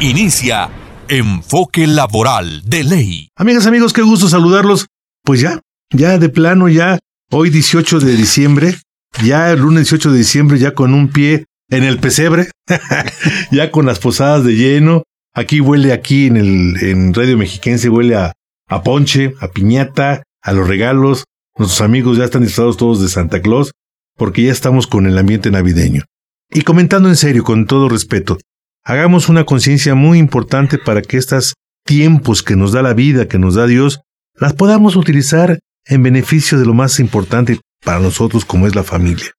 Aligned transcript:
Inicia 0.00 0.68
Enfoque 1.08 1.86
Laboral 1.86 2.62
de 2.64 2.82
Ley. 2.82 3.28
Amigas, 3.36 3.66
amigos, 3.66 3.92
qué 3.92 4.02
gusto 4.02 4.28
saludarlos. 4.28 4.88
Pues 5.22 5.40
ya, 5.40 5.60
ya 5.90 6.18
de 6.18 6.28
plano, 6.28 6.68
ya 6.68 6.98
hoy 7.30 7.50
18 7.50 8.00
de 8.00 8.16
diciembre, 8.16 8.74
ya 9.22 9.52
el 9.52 9.60
lunes 9.60 9.84
18 9.84 10.10
de 10.10 10.18
diciembre, 10.18 10.58
ya 10.58 10.74
con 10.74 10.94
un 10.94 11.08
pie 11.08 11.44
en 11.70 11.84
el 11.84 11.98
pesebre, 11.98 12.50
ya 13.52 13.70
con 13.70 13.86
las 13.86 14.00
posadas 14.00 14.44
de 14.44 14.56
lleno. 14.56 15.04
Aquí 15.32 15.60
huele, 15.60 15.92
aquí 15.92 16.26
en 16.26 16.36
el 16.36 16.76
en 16.82 17.14
Radio 17.14 17.38
Mexiquense 17.38 17.88
huele 17.88 18.16
a, 18.16 18.32
a 18.68 18.82
ponche, 18.82 19.34
a 19.40 19.48
piñata, 19.48 20.24
a 20.42 20.52
los 20.52 20.66
regalos. 20.66 21.24
Nuestros 21.56 21.80
amigos 21.82 22.18
ya 22.18 22.24
están 22.24 22.42
disfrazados 22.42 22.76
todos 22.76 23.00
de 23.00 23.08
Santa 23.08 23.40
Claus, 23.40 23.70
porque 24.16 24.42
ya 24.42 24.52
estamos 24.52 24.88
con 24.88 25.06
el 25.06 25.16
ambiente 25.16 25.52
navideño. 25.52 26.02
Y 26.50 26.62
comentando 26.62 27.08
en 27.08 27.16
serio, 27.16 27.44
con 27.44 27.66
todo 27.66 27.88
respeto, 27.88 28.38
Hagamos 28.86 29.30
una 29.30 29.44
conciencia 29.44 29.94
muy 29.94 30.18
importante 30.18 30.76
para 30.76 31.00
que 31.00 31.16
estos 31.16 31.54
tiempos 31.86 32.42
que 32.42 32.54
nos 32.54 32.72
da 32.72 32.82
la 32.82 32.92
vida, 32.92 33.28
que 33.28 33.38
nos 33.38 33.54
da 33.54 33.66
Dios, 33.66 34.00
las 34.34 34.52
podamos 34.52 34.94
utilizar 34.96 35.58
en 35.86 36.02
beneficio 36.02 36.58
de 36.58 36.66
lo 36.66 36.74
más 36.74 37.00
importante 37.00 37.60
para 37.82 38.00
nosotros 38.00 38.44
como 38.44 38.66
es 38.66 38.74
la 38.74 38.82
familia. 38.82 39.32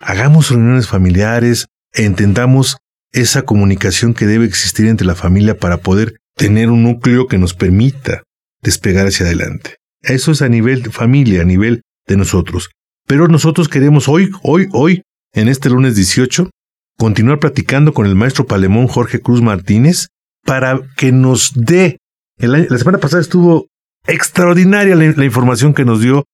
Hagamos 0.00 0.50
reuniones 0.50 0.88
familiares 0.88 1.66
e 1.92 2.04
entendamos 2.04 2.78
esa 3.12 3.42
comunicación 3.42 4.14
que 4.14 4.26
debe 4.26 4.46
existir 4.46 4.88
entre 4.88 5.06
la 5.06 5.14
familia 5.14 5.56
para 5.58 5.76
poder 5.76 6.16
tener 6.36 6.68
un 6.68 6.82
núcleo 6.82 7.28
que 7.28 7.38
nos 7.38 7.54
permita 7.54 8.24
despegar 8.62 9.06
hacia 9.06 9.26
adelante. 9.26 9.76
Eso 10.00 10.32
es 10.32 10.42
a 10.42 10.48
nivel 10.48 10.82
de 10.82 10.90
familia, 10.90 11.42
a 11.42 11.44
nivel 11.44 11.82
de 12.08 12.16
nosotros. 12.16 12.70
Pero 13.06 13.28
nosotros 13.28 13.68
queremos 13.68 14.08
hoy, 14.08 14.30
hoy, 14.42 14.68
hoy, 14.72 15.02
en 15.34 15.46
este 15.46 15.68
lunes 15.70 15.94
18, 15.94 16.50
continuar 16.98 17.38
platicando 17.38 17.92
con 17.92 18.06
el 18.06 18.14
maestro 18.14 18.46
Palemón 18.46 18.86
Jorge 18.86 19.20
Cruz 19.20 19.42
Martínez 19.42 20.08
para 20.44 20.80
que 20.96 21.12
nos 21.12 21.52
dé. 21.54 21.98
la 22.38 22.78
semana 22.78 22.98
pasada 22.98 23.22
estuvo 23.22 23.66
extraordinaria 24.06 24.96
la, 24.96 25.24
información 25.24 25.74
que 25.74 25.84
nos 25.84 26.00
dio 26.00 26.24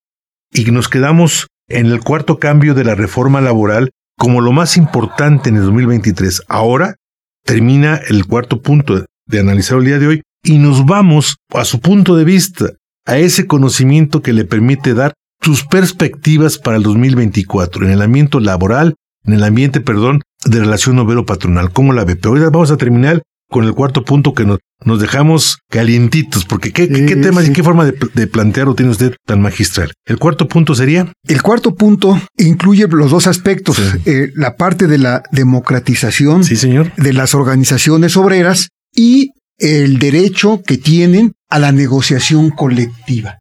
y 0.52 0.64
nos 0.70 0.88
quedamos 0.88 1.48
en 1.68 1.86
el 1.86 2.00
cuarto 2.00 2.38
cambio 2.38 2.74
de 2.74 2.84
la 2.84 2.94
reforma 2.94 3.40
laboral 3.40 3.90
como 4.16 4.40
lo 4.40 4.52
más 4.52 4.76
importante 4.76 5.50
en 5.50 5.56
el 5.56 5.62
2023. 5.64 6.42
Ahora 6.48 6.96
termina 7.44 7.96
el 7.96 8.26
cuarto 8.26 8.62
punto 8.62 9.04
de 9.26 9.40
analizar 9.40 9.78
el 9.78 9.84
día 9.84 9.98
de 9.98 10.06
hoy 10.06 10.22
y 10.42 10.58
nos 10.58 10.86
vamos 10.86 11.36
a 11.52 11.64
su 11.64 11.80
punto 11.80 12.16
de 12.16 12.24
vista, 12.24 12.72
a 13.06 13.18
ese 13.18 13.46
conocimiento 13.46 14.22
que 14.22 14.32
le 14.32 14.44
permite 14.44 14.94
dar 14.94 15.12
sus 15.40 15.64
perspectivas 15.64 16.58
para 16.58 16.78
el 16.78 16.82
2024 16.82 17.86
en 17.86 17.92
el 17.92 18.02
ambiente 18.02 18.40
laboral, 18.40 18.94
en 19.24 19.34
el 19.34 19.44
ambiente, 19.44 19.80
perdón, 19.80 20.22
de 20.44 20.60
relación 20.60 20.98
obrero-patronal. 20.98 21.72
¿Cómo 21.72 21.92
la 21.92 22.04
ve? 22.04 22.16
Pero 22.16 22.34
hoy 22.34 22.40
vamos 22.40 22.70
a 22.70 22.76
terminar 22.76 23.22
con 23.50 23.64
el 23.64 23.72
cuarto 23.72 24.04
punto 24.04 24.34
que 24.34 24.44
nos, 24.44 24.58
nos 24.84 25.00
dejamos 25.00 25.58
calientitos, 25.70 26.44
porque 26.44 26.72
¿qué, 26.72 26.88
qué, 26.88 27.16
tema 27.16 27.42
y 27.42 27.52
qué 27.52 27.62
forma 27.62 27.84
de, 27.84 27.94
de 28.14 28.26
plantearlo 28.26 28.74
tiene 28.74 28.92
usted 28.92 29.16
tan 29.26 29.40
magistral? 29.40 29.92
¿El 30.04 30.18
cuarto 30.18 30.48
punto 30.48 30.74
sería? 30.74 31.10
El 31.26 31.42
cuarto 31.42 31.74
punto 31.74 32.20
incluye 32.36 32.86
los 32.88 33.10
dos 33.10 33.26
aspectos, 33.26 33.80
eh, 34.04 34.32
la 34.34 34.56
parte 34.56 34.86
de 34.86 34.98
la 34.98 35.22
democratización 35.32 36.44
sí, 36.44 36.56
señor. 36.56 36.92
de 36.96 37.12
las 37.12 37.34
organizaciones 37.34 38.16
obreras 38.16 38.68
y 38.94 39.30
el 39.58 39.98
derecho 39.98 40.62
que 40.64 40.76
tienen 40.76 41.32
a 41.48 41.58
la 41.58 41.72
negociación 41.72 42.50
colectiva. 42.50 43.38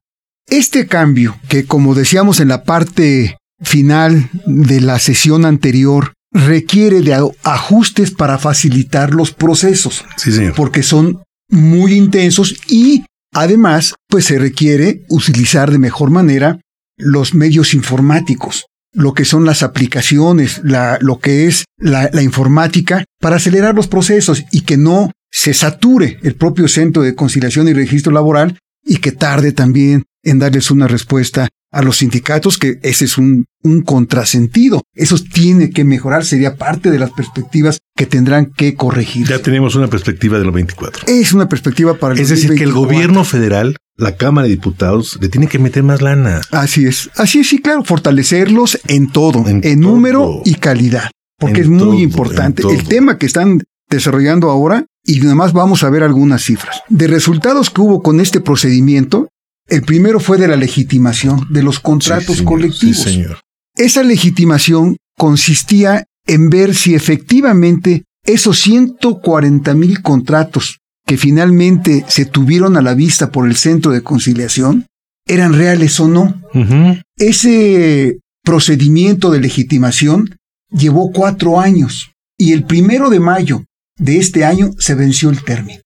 Este 0.47 0.87
cambio, 0.87 1.37
que 1.49 1.65
como 1.65 1.93
decíamos 1.93 2.39
en 2.39 2.47
la 2.47 2.63
parte 2.63 3.37
final 3.61 4.29
de 4.45 4.81
la 4.81 4.99
sesión 4.99 5.45
anterior, 5.45 6.13
requiere 6.31 7.01
de 7.01 7.31
ajustes 7.43 8.11
para 8.11 8.37
facilitar 8.37 9.13
los 9.13 9.31
procesos. 9.31 10.05
Sí, 10.17 10.31
señor. 10.31 10.53
Porque 10.55 10.83
son 10.83 11.23
muy 11.49 11.93
intensos 11.93 12.55
y 12.67 13.05
además, 13.33 13.95
pues 14.07 14.25
se 14.25 14.37
requiere 14.37 15.03
utilizar 15.09 15.71
de 15.71 15.79
mejor 15.79 16.09
manera 16.11 16.59
los 16.97 17.33
medios 17.33 17.73
informáticos, 17.73 18.65
lo 18.93 19.13
que 19.13 19.25
son 19.25 19.45
las 19.45 19.63
aplicaciones, 19.63 20.61
la, 20.63 20.97
lo 21.01 21.19
que 21.19 21.47
es 21.47 21.65
la, 21.77 22.09
la 22.11 22.23
informática, 22.23 23.05
para 23.19 23.37
acelerar 23.37 23.75
los 23.75 23.87
procesos 23.87 24.43
y 24.51 24.61
que 24.61 24.77
no 24.77 25.11
se 25.31 25.53
sature 25.53 26.19
el 26.23 26.35
propio 26.35 26.67
centro 26.67 27.03
de 27.03 27.15
conciliación 27.15 27.67
y 27.67 27.73
registro 27.73 28.11
laboral 28.11 28.57
y 28.83 28.97
que 28.97 29.11
tarde 29.11 29.51
también 29.51 30.05
en 30.23 30.39
darles 30.39 30.71
una 30.71 30.87
respuesta 30.87 31.47
a 31.77 31.83
los 31.83 31.97
sindicatos, 31.97 32.57
que 32.57 32.79
ese 32.81 33.05
es 33.05 33.19
un, 33.19 33.45
un 33.61 33.83
contrasentido. 33.83 34.81
Eso 34.95 35.15
tiene 35.31 35.69
que 35.69 35.83
mejorar, 35.83 36.25
sería 36.25 36.55
parte 36.55 36.89
de 36.89 36.97
las 36.97 37.11
perspectivas 37.11 37.77
que 37.95 38.07
tendrán 38.07 38.47
que 38.47 38.73
corregir. 38.73 39.27
Ya 39.27 39.37
tenemos 39.43 39.75
una 39.75 39.87
perspectiva 39.87 40.39
de 40.39 40.45
los 40.45 40.55
24. 40.55 41.05
Es 41.05 41.33
una 41.33 41.47
perspectiva 41.47 41.93
para 41.93 42.15
el 42.15 42.19
Es 42.19 42.29
decir, 42.29 42.55
que 42.55 42.63
el 42.63 42.71
gobierno 42.71 43.23
federal, 43.23 43.77
la 43.95 44.15
Cámara 44.15 44.47
de 44.47 44.55
Diputados, 44.55 45.19
le 45.21 45.29
tiene 45.29 45.45
que 45.45 45.59
meter 45.59 45.83
más 45.83 46.01
lana. 46.01 46.41
Así 46.49 46.87
es. 46.87 47.11
Así 47.15 47.41
es, 47.41 47.49
sí, 47.49 47.59
claro, 47.59 47.83
fortalecerlos 47.83 48.79
en 48.87 49.11
todo, 49.11 49.45
en, 49.47 49.79
número 49.79 50.41
y 50.45 50.55
calidad. 50.55 51.11
Porque 51.37 51.61
es 51.61 51.67
muy 51.67 52.01
importante. 52.01 52.63
El 52.67 52.87
tema 52.87 53.19
que 53.19 53.27
están 53.27 53.61
desarrollando 53.87 54.49
ahora, 54.49 54.87
y 55.05 55.19
nada 55.19 55.35
más 55.35 55.53
vamos 55.53 55.83
a 55.83 55.91
ver 55.91 56.01
algunas 56.01 56.43
cifras. 56.43 56.81
De 56.89 57.05
resultados 57.05 57.69
que 57.69 57.81
hubo 57.81 58.01
con 58.01 58.19
este 58.19 58.41
procedimiento, 58.41 59.29
el 59.67 59.81
primero 59.81 60.19
fue 60.19 60.37
de 60.37 60.47
la 60.47 60.55
legitimación 60.55 61.47
de 61.49 61.63
los 61.63 61.79
contratos 61.79 62.41
colectivos. 62.41 62.97
señor. 62.97 63.39
Esa 63.75 64.03
legitimación 64.03 64.97
consistía 65.17 66.05
en 66.25 66.49
ver 66.49 66.75
si 66.75 66.95
efectivamente 66.95 68.03
esos 68.25 68.59
140 68.59 69.73
mil 69.73 70.01
contratos 70.01 70.79
que 71.05 71.17
finalmente 71.17 72.05
se 72.07 72.25
tuvieron 72.25 72.75
a 72.75 72.81
la 72.81 72.93
vista 72.93 73.31
por 73.31 73.47
el 73.47 73.55
centro 73.55 73.91
de 73.91 74.03
conciliación 74.03 74.87
eran 75.25 75.53
reales 75.53 75.99
o 75.99 76.07
no. 76.07 76.41
Ese 77.17 78.19
procedimiento 78.43 79.31
de 79.31 79.39
legitimación 79.39 80.37
llevó 80.69 81.11
cuatro 81.11 81.59
años 81.59 82.11
y 82.37 82.53
el 82.53 82.63
primero 82.63 83.09
de 83.09 83.19
mayo 83.19 83.63
de 83.97 84.17
este 84.17 84.45
año 84.45 84.71
se 84.77 84.95
venció 84.95 85.29
el 85.29 85.43
término. 85.43 85.81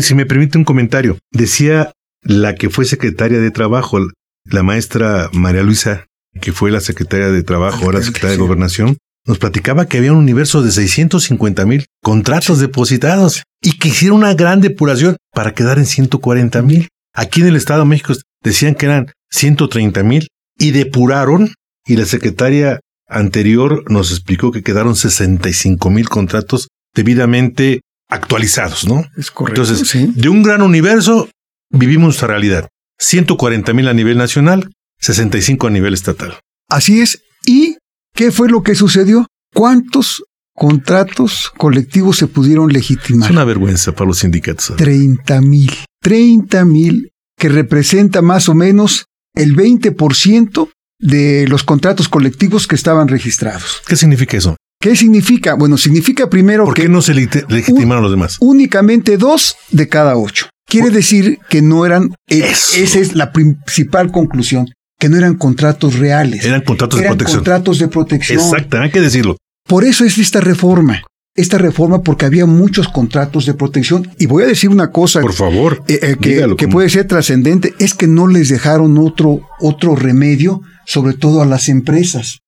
Si 0.00 0.14
me 0.14 0.26
permite 0.26 0.58
un 0.58 0.64
comentario, 0.64 1.18
decía 1.30 1.92
la 2.22 2.54
que 2.54 2.70
fue 2.70 2.84
secretaria 2.84 3.40
de 3.40 3.50
Trabajo, 3.50 3.98
la 4.44 4.62
maestra 4.62 5.28
María 5.32 5.62
Luisa, 5.62 6.06
que 6.40 6.52
fue 6.52 6.70
la 6.70 6.80
secretaria 6.80 7.30
de 7.30 7.42
Trabajo, 7.42 7.84
ahora 7.84 8.02
secretaria 8.02 8.36
de 8.36 8.42
Gobernación, 8.42 8.96
nos 9.26 9.38
platicaba 9.38 9.86
que 9.86 9.98
había 9.98 10.12
un 10.12 10.18
universo 10.18 10.62
de 10.62 10.72
650 10.72 11.64
mil 11.66 11.84
contratos 12.02 12.58
depositados 12.58 13.42
y 13.60 13.78
que 13.78 13.88
hicieron 13.88 14.18
una 14.18 14.34
gran 14.34 14.60
depuración 14.60 15.16
para 15.32 15.54
quedar 15.54 15.78
en 15.78 15.86
140 15.86 16.62
mil. 16.62 16.88
Aquí 17.14 17.40
en 17.42 17.48
el 17.48 17.56
Estado 17.56 17.80
de 17.80 17.88
México 17.88 18.14
decían 18.42 18.74
que 18.74 18.86
eran 18.86 19.12
130 19.30 20.02
mil 20.02 20.28
y 20.58 20.72
depuraron 20.72 21.54
y 21.86 21.96
la 21.96 22.06
secretaria 22.06 22.80
anterior 23.08 23.84
nos 23.90 24.10
explicó 24.10 24.50
que 24.50 24.62
quedaron 24.62 24.96
65 24.96 25.90
mil 25.90 26.08
contratos 26.08 26.68
debidamente 26.94 27.82
actualizados, 28.08 28.86
¿no? 28.86 29.04
Es 29.16 29.30
correcto. 29.30 29.62
Entonces, 29.62 30.14
de 30.14 30.28
un 30.28 30.42
gran 30.42 30.62
universo 30.62 31.28
vivimos 31.72 32.04
nuestra 32.04 32.28
realidad. 32.28 32.68
140 32.98 33.72
mil 33.72 33.88
a 33.88 33.94
nivel 33.94 34.18
nacional, 34.18 34.70
65 35.00 35.66
a 35.66 35.70
nivel 35.70 35.94
estatal. 35.94 36.38
Así 36.68 37.00
es. 37.00 37.22
¿Y 37.44 37.76
qué 38.14 38.30
fue 38.30 38.48
lo 38.48 38.62
que 38.62 38.74
sucedió? 38.74 39.26
¿Cuántos 39.52 40.22
contratos 40.54 41.50
colectivos 41.56 42.16
se 42.18 42.26
pudieron 42.28 42.72
legitimar? 42.72 43.28
Es 43.28 43.32
una 43.32 43.44
vergüenza 43.44 43.92
para 43.92 44.06
los 44.06 44.18
sindicatos. 44.18 44.76
30 44.76 45.40
mil. 45.40 45.72
30 46.00 46.64
mil, 46.64 47.10
que 47.36 47.48
representa 47.48 48.22
más 48.22 48.48
o 48.48 48.54
menos 48.54 49.06
el 49.34 49.56
20% 49.56 50.70
de 51.00 51.48
los 51.48 51.64
contratos 51.64 52.08
colectivos 52.08 52.66
que 52.66 52.76
estaban 52.76 53.08
registrados. 53.08 53.82
¿Qué 53.86 53.96
significa 53.96 54.36
eso? 54.36 54.56
¿Qué 54.80 54.96
significa? 54.96 55.54
Bueno, 55.54 55.78
significa 55.78 56.28
primero 56.28 56.64
¿Por 56.64 56.74
que... 56.74 56.82
qué 56.82 56.88
no 56.88 57.02
se 57.02 57.14
legitimaron 57.14 58.02
los 58.02 58.10
demás? 58.10 58.36
Únicamente 58.40 59.16
dos 59.16 59.56
de 59.70 59.88
cada 59.88 60.16
ocho. 60.16 60.48
Quiere 60.72 60.90
decir 60.90 61.38
que 61.48 61.60
no 61.62 61.84
eran, 61.84 62.14
eh, 62.28 62.42
esa 62.50 62.98
es 62.98 63.14
la 63.14 63.30
principal 63.32 64.10
conclusión, 64.10 64.66
que 64.98 65.08
no 65.08 65.16
eran 65.16 65.34
contratos 65.34 65.98
reales. 65.98 66.44
Eran 66.44 66.62
contratos 66.62 66.98
de 67.00 67.06
protección. 67.06 67.38
contratos 67.38 67.78
de 67.78 67.88
protección. 67.88 68.40
Exacto, 68.40 68.78
hay 68.78 68.90
que 68.90 69.00
decirlo. 69.00 69.36
Por 69.68 69.84
eso 69.84 70.04
es 70.04 70.18
esta 70.18 70.40
reforma. 70.40 71.02
esta 71.34 71.56
reforma 71.56 72.02
porque 72.02 72.26
había 72.26 72.44
muchos 72.46 72.88
contratos 72.88 73.46
de 73.46 73.54
protección. 73.54 74.06
Y 74.18 74.26
voy 74.26 74.44
a 74.44 74.46
decir 74.46 74.68
una 74.70 74.90
cosa. 74.90 75.20
Por 75.20 75.32
favor. 75.32 75.82
eh, 75.88 75.98
eh, 76.02 76.16
que, 76.20 76.54
que 76.58 76.68
puede 76.68 76.90
ser 76.90 77.06
trascendente, 77.06 77.74
es 77.78 77.94
que 77.94 78.06
no 78.06 78.26
les 78.26 78.48
dejaron 78.50 78.98
otro, 78.98 79.40
otro 79.60 79.96
remedio, 79.96 80.60
sobre 80.86 81.14
todo 81.14 81.40
a 81.40 81.46
las 81.46 81.68
empresas. 81.68 82.38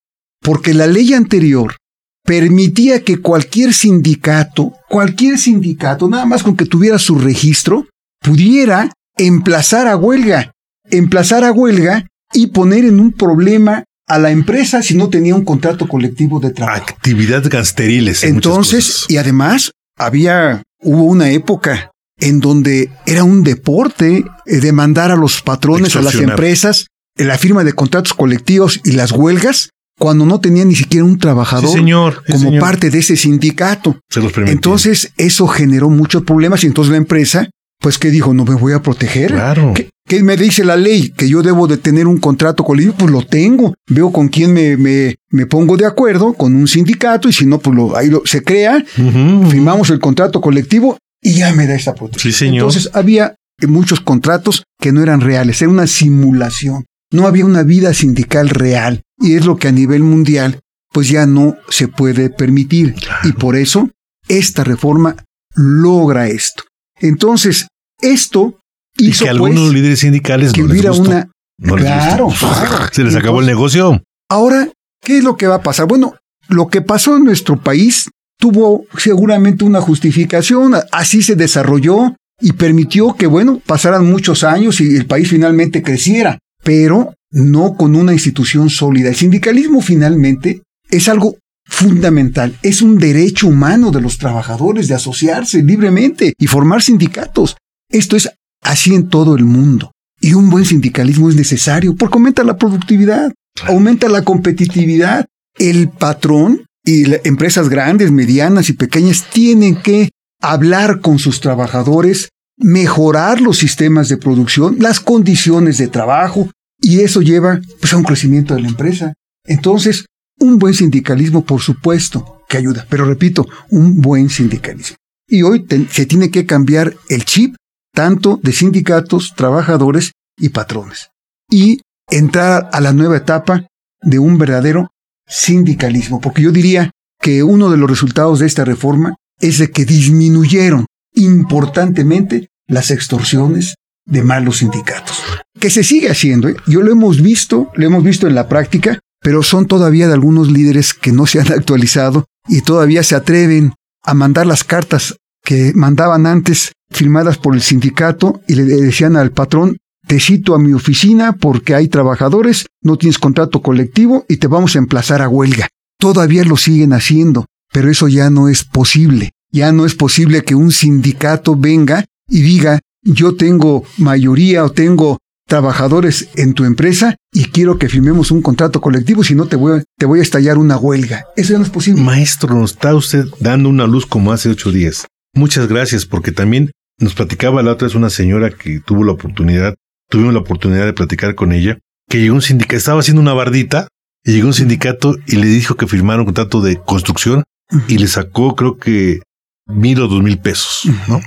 Porque 0.42 0.74
la 0.74 0.86
ley 0.86 1.14
anterior 1.14 1.76
permitía 2.24 3.00
que 3.00 3.18
cualquier 3.18 3.72
sindicato, 3.72 4.72
cualquier 4.88 5.38
sindicato, 5.38 6.08
nada 6.08 6.26
más 6.26 6.42
con 6.42 6.56
que 6.56 6.66
tuviera 6.66 6.98
su 6.98 7.18
registro, 7.18 7.86
pudiera 8.24 8.90
emplazar 9.16 9.86
a 9.86 9.96
huelga, 9.96 10.52
emplazar 10.90 11.44
a 11.44 11.52
huelga 11.52 12.06
y 12.32 12.48
poner 12.48 12.84
en 12.84 12.98
un 12.98 13.12
problema 13.12 13.84
a 14.06 14.18
la 14.18 14.30
empresa 14.30 14.82
si 14.82 14.96
no 14.96 15.08
tenía 15.08 15.34
un 15.34 15.44
contrato 15.44 15.86
colectivo 15.86 16.40
de 16.40 16.50
trabajo. 16.50 16.86
Actividades 16.88 17.48
gasteriles. 17.48 18.24
Entonces, 18.24 19.04
y 19.08 19.18
además, 19.18 19.70
había, 19.96 20.62
hubo 20.82 21.04
una 21.04 21.30
época 21.30 21.92
en 22.18 22.40
donde 22.40 22.90
era 23.06 23.24
un 23.24 23.44
deporte 23.44 24.24
eh, 24.46 24.56
demandar 24.60 25.10
a 25.10 25.16
los 25.16 25.42
patrones, 25.42 25.94
a 25.96 26.02
las 26.02 26.14
empresas, 26.16 26.86
en 27.16 27.28
la 27.28 27.38
firma 27.38 27.64
de 27.64 27.72
contratos 27.72 28.14
colectivos 28.14 28.80
y 28.84 28.92
las 28.92 29.12
huelgas, 29.12 29.70
cuando 29.98 30.26
no 30.26 30.40
tenía 30.40 30.64
ni 30.64 30.74
siquiera 30.74 31.04
un 31.04 31.18
trabajador 31.18 31.70
sí, 31.70 31.76
señor, 31.76 32.22
sí, 32.26 32.32
como 32.32 32.44
señor. 32.46 32.60
parte 32.60 32.90
de 32.90 32.98
ese 32.98 33.16
sindicato. 33.16 33.98
Se 34.10 34.20
los. 34.20 34.36
Entonces, 34.38 35.12
eso 35.16 35.46
generó 35.46 35.88
muchos 35.88 36.24
problemas 36.24 36.64
y 36.64 36.66
entonces 36.66 36.90
la 36.90 36.96
empresa, 36.96 37.48
pues, 37.84 37.98
¿qué 37.98 38.10
dijo? 38.10 38.32
No 38.32 38.46
me 38.46 38.54
voy 38.54 38.72
a 38.72 38.80
proteger. 38.80 39.30
Claro. 39.32 39.74
¿Qué, 39.74 39.90
qué 40.08 40.22
me 40.22 40.38
dice 40.38 40.64
la 40.64 40.74
ley? 40.76 41.10
Que 41.10 41.28
yo 41.28 41.42
debo 41.42 41.66
de 41.66 41.76
tener 41.76 42.06
un 42.06 42.16
contrato 42.18 42.64
colectivo, 42.64 42.94
pues 42.96 43.10
lo 43.10 43.20
tengo. 43.26 43.74
Veo 43.86 44.10
con 44.10 44.28
quién 44.28 44.54
me, 44.54 44.78
me, 44.78 45.16
me 45.28 45.44
pongo 45.44 45.76
de 45.76 45.84
acuerdo, 45.84 46.32
con 46.32 46.56
un 46.56 46.66
sindicato, 46.66 47.28
y 47.28 47.34
si 47.34 47.44
no, 47.44 47.58
pues 47.58 47.76
lo, 47.76 47.94
ahí 47.94 48.08
lo, 48.08 48.22
se 48.24 48.42
crea, 48.42 48.82
Uh 48.96 49.02
-huh. 49.02 49.50
firmamos 49.50 49.90
el 49.90 49.98
contrato 50.00 50.40
colectivo 50.40 50.96
y 51.22 51.34
ya 51.34 51.52
me 51.52 51.66
da 51.66 51.74
esa 51.74 51.94
protección. 51.94 52.32
Sí, 52.32 52.38
señor. 52.38 52.54
Entonces, 52.54 52.88
había 52.94 53.34
muchos 53.68 54.00
contratos 54.00 54.64
que 54.80 54.90
no 54.90 55.02
eran 55.02 55.20
reales, 55.20 55.60
era 55.60 55.70
una 55.70 55.86
simulación. 55.86 56.86
No 57.12 57.26
había 57.26 57.44
una 57.44 57.64
vida 57.64 57.92
sindical 57.92 58.48
real. 58.48 59.02
Y 59.20 59.34
es 59.36 59.44
lo 59.44 59.56
que 59.56 59.68
a 59.68 59.72
nivel 59.72 60.02
mundial, 60.02 60.60
pues 60.90 61.10
ya 61.10 61.26
no 61.26 61.54
se 61.68 61.86
puede 61.88 62.30
permitir. 62.30 62.94
Claro. 62.94 63.28
Y 63.28 63.32
por 63.32 63.56
eso, 63.56 63.90
esta 64.26 64.64
reforma 64.64 65.16
logra 65.54 66.28
esto. 66.28 66.64
Entonces, 67.00 67.66
esto 68.00 68.58
y 68.96 69.08
hizo 69.10 69.24
que 69.24 69.30
algunos 69.30 69.64
pues, 69.64 69.74
líderes 69.74 70.00
sindicales 70.00 70.52
que 70.52 70.60
no 70.60 70.66
les 70.68 70.72
hubiera 70.72 70.90
gustó. 70.90 71.10
una 71.10 71.30
No 71.58 71.76
les 71.76 71.86
claro, 71.86 72.24
gustó. 72.26 72.48
claro. 72.48 72.86
Se 72.92 73.04
les 73.04 73.14
acabó 73.14 73.40
el 73.40 73.46
negocio. 73.46 74.02
Ahora, 74.30 74.68
¿qué 75.02 75.18
es 75.18 75.24
lo 75.24 75.36
que 75.36 75.46
va 75.46 75.56
a 75.56 75.62
pasar? 75.62 75.86
Bueno, 75.86 76.14
lo 76.48 76.68
que 76.68 76.82
pasó 76.82 77.16
en 77.16 77.24
nuestro 77.24 77.60
país 77.60 78.10
tuvo 78.38 78.84
seguramente 78.98 79.64
una 79.64 79.80
justificación, 79.80 80.74
así 80.92 81.22
se 81.22 81.36
desarrolló 81.36 82.16
y 82.40 82.52
permitió 82.52 83.14
que, 83.14 83.26
bueno, 83.26 83.60
pasaran 83.64 84.04
muchos 84.04 84.44
años 84.44 84.80
y 84.80 84.96
el 84.96 85.06
país 85.06 85.28
finalmente 85.28 85.82
creciera, 85.82 86.38
pero 86.62 87.14
no 87.30 87.74
con 87.74 87.94
una 87.96 88.12
institución 88.12 88.70
sólida. 88.70 89.08
El 89.08 89.16
sindicalismo 89.16 89.80
finalmente 89.80 90.62
es 90.90 91.08
algo 91.08 91.36
fundamental, 91.66 92.56
es 92.62 92.82
un 92.82 92.98
derecho 92.98 93.46
humano 93.46 93.90
de 93.90 94.00
los 94.00 94.18
trabajadores 94.18 94.88
de 94.88 94.94
asociarse 94.94 95.62
libremente 95.62 96.34
y 96.38 96.46
formar 96.46 96.82
sindicatos. 96.82 97.56
Esto 97.94 98.16
es 98.16 98.28
así 98.60 98.92
en 98.92 99.08
todo 99.08 99.36
el 99.36 99.44
mundo. 99.44 99.92
Y 100.20 100.34
un 100.34 100.50
buen 100.50 100.64
sindicalismo 100.64 101.28
es 101.30 101.36
necesario 101.36 101.94
porque 101.94 102.18
aumenta 102.18 102.42
la 102.42 102.58
productividad, 102.58 103.32
aumenta 103.66 104.08
la 104.08 104.22
competitividad. 104.22 105.26
El 105.56 105.90
patrón 105.90 106.66
y 106.84 107.04
las 107.04 107.20
empresas 107.24 107.68
grandes, 107.68 108.10
medianas 108.10 108.68
y 108.68 108.72
pequeñas 108.72 109.26
tienen 109.32 109.76
que 109.76 110.10
hablar 110.42 111.00
con 111.00 111.20
sus 111.20 111.40
trabajadores, 111.40 112.30
mejorar 112.56 113.40
los 113.40 113.58
sistemas 113.58 114.08
de 114.08 114.16
producción, 114.16 114.78
las 114.80 114.98
condiciones 114.98 115.78
de 115.78 115.86
trabajo, 115.86 116.50
y 116.80 117.00
eso 117.00 117.22
lleva 117.22 117.60
pues, 117.80 117.92
a 117.92 117.96
un 117.96 118.02
crecimiento 118.02 118.56
de 118.56 118.62
la 118.62 118.68
empresa. 118.68 119.14
Entonces, 119.46 120.06
un 120.40 120.58
buen 120.58 120.74
sindicalismo, 120.74 121.44
por 121.44 121.60
supuesto, 121.60 122.42
que 122.48 122.56
ayuda, 122.56 122.86
pero 122.90 123.04
repito, 123.04 123.46
un 123.70 124.00
buen 124.00 124.30
sindicalismo. 124.30 124.96
Y 125.28 125.42
hoy 125.42 125.64
te, 125.64 125.86
se 125.88 126.06
tiene 126.06 126.32
que 126.32 126.44
cambiar 126.44 126.96
el 127.08 127.24
chip 127.24 127.54
tanto 127.94 128.38
de 128.42 128.52
sindicatos, 128.52 129.32
trabajadores 129.34 130.12
y 130.36 130.50
patrones. 130.50 131.10
Y 131.50 131.80
entrar 132.10 132.68
a 132.72 132.80
la 132.80 132.92
nueva 132.92 133.16
etapa 133.16 133.66
de 134.02 134.18
un 134.18 134.36
verdadero 134.36 134.88
sindicalismo, 135.26 136.20
porque 136.20 136.42
yo 136.42 136.52
diría 136.52 136.90
que 137.20 137.42
uno 137.42 137.70
de 137.70 137.78
los 137.78 137.88
resultados 137.88 138.40
de 138.40 138.46
esta 138.46 138.64
reforma 138.64 139.14
es 139.40 139.58
de 139.58 139.70
que 139.70 139.84
disminuyeron 139.84 140.86
importantemente 141.14 142.48
las 142.66 142.90
extorsiones 142.90 143.76
de 144.06 144.22
malos 144.22 144.58
sindicatos. 144.58 145.22
Que 145.58 145.70
se 145.70 145.84
sigue 145.84 146.10
haciendo, 146.10 146.48
¿eh? 146.48 146.56
yo 146.66 146.82
lo 146.82 146.92
hemos 146.92 147.22
visto, 147.22 147.70
lo 147.74 147.86
hemos 147.86 148.04
visto 148.04 148.26
en 148.26 148.34
la 148.34 148.48
práctica, 148.48 148.98
pero 149.20 149.42
son 149.42 149.66
todavía 149.66 150.06
de 150.06 150.14
algunos 150.14 150.50
líderes 150.50 150.92
que 150.92 151.12
no 151.12 151.26
se 151.26 151.40
han 151.40 151.52
actualizado 151.52 152.26
y 152.48 152.60
todavía 152.60 153.02
se 153.02 153.14
atreven 153.14 153.72
a 154.02 154.12
mandar 154.12 154.46
las 154.46 154.64
cartas 154.64 155.16
que 155.42 155.72
mandaban 155.74 156.26
antes 156.26 156.72
firmadas 156.94 157.38
por 157.38 157.54
el 157.54 157.62
sindicato 157.62 158.40
y 158.46 158.54
le 158.54 158.64
decían 158.64 159.16
al 159.16 159.32
patrón, 159.32 159.76
te 160.06 160.20
cito 160.20 160.54
a 160.54 160.58
mi 160.58 160.72
oficina 160.72 161.32
porque 161.32 161.74
hay 161.74 161.88
trabajadores, 161.88 162.66
no 162.82 162.96
tienes 162.96 163.18
contrato 163.18 163.62
colectivo 163.62 164.24
y 164.28 164.36
te 164.36 164.46
vamos 164.46 164.76
a 164.76 164.78
emplazar 164.78 165.22
a 165.22 165.28
huelga. 165.28 165.68
Todavía 165.98 166.44
lo 166.44 166.56
siguen 166.56 166.92
haciendo, 166.92 167.46
pero 167.72 167.90
eso 167.90 168.08
ya 168.08 168.30
no 168.30 168.48
es 168.48 168.64
posible. 168.64 169.30
Ya 169.50 169.72
no 169.72 169.86
es 169.86 169.94
posible 169.94 170.42
que 170.42 170.54
un 170.54 170.72
sindicato 170.72 171.56
venga 171.56 172.04
y 172.28 172.42
diga, 172.42 172.80
yo 173.02 173.36
tengo 173.36 173.84
mayoría 173.98 174.64
o 174.64 174.72
tengo 174.72 175.18
trabajadores 175.46 176.28
en 176.36 176.54
tu 176.54 176.64
empresa 176.64 177.16
y 177.32 177.44
quiero 177.44 177.78
que 177.78 177.88
firmemos 177.88 178.30
un 178.30 178.42
contrato 178.42 178.80
colectivo, 178.80 179.22
si 179.22 179.34
no 179.34 179.46
te 179.46 179.56
voy, 179.56 179.78
a, 179.78 179.84
te 179.98 180.06
voy 180.06 180.20
a 180.20 180.22
estallar 180.22 180.58
una 180.58 180.76
huelga. 180.76 181.26
Eso 181.36 181.52
ya 181.52 181.58
no 181.58 181.64
es 181.64 181.70
posible. 181.70 182.02
Maestro, 182.02 182.54
nos 182.54 182.72
está 182.72 182.94
usted 182.94 183.26
dando 183.40 183.68
una 183.68 183.86
luz 183.86 184.06
como 184.06 184.32
hace 184.32 184.48
ocho 184.48 184.72
días. 184.72 185.06
Muchas 185.34 185.68
gracias, 185.68 186.06
porque 186.06 186.32
también 186.32 186.70
nos 186.98 187.14
platicaba 187.14 187.62
la 187.62 187.72
otra 187.72 187.86
vez 187.86 187.94
una 187.94 188.10
señora 188.10 188.50
que 188.50 188.80
tuvo 188.80 189.04
la 189.04 189.12
oportunidad, 189.12 189.74
tuvimos 190.08 190.32
la 190.32 190.40
oportunidad 190.40 190.86
de 190.86 190.92
platicar 190.92 191.34
con 191.34 191.52
ella, 191.52 191.78
que 192.08 192.20
llegó 192.20 192.34
un 192.34 192.42
sindicato, 192.42 192.76
estaba 192.76 193.00
haciendo 193.00 193.22
una 193.22 193.32
bardita 193.32 193.88
y 194.24 194.32
llegó 194.32 194.48
un 194.48 194.54
sindicato 194.54 195.16
y 195.26 195.36
le 195.36 195.46
dijo 195.46 195.76
que 195.76 195.86
firmara 195.86 196.20
un 196.20 196.26
contrato 196.26 196.60
de 196.60 196.76
construcción 196.76 197.44
y 197.88 197.98
le 197.98 198.06
sacó 198.08 198.54
creo 198.54 198.78
que 198.78 199.20
mil 199.66 200.00
o 200.00 200.08
dos 200.08 200.22
mil 200.22 200.38
pesos, 200.38 200.82
¿no? 201.08 201.20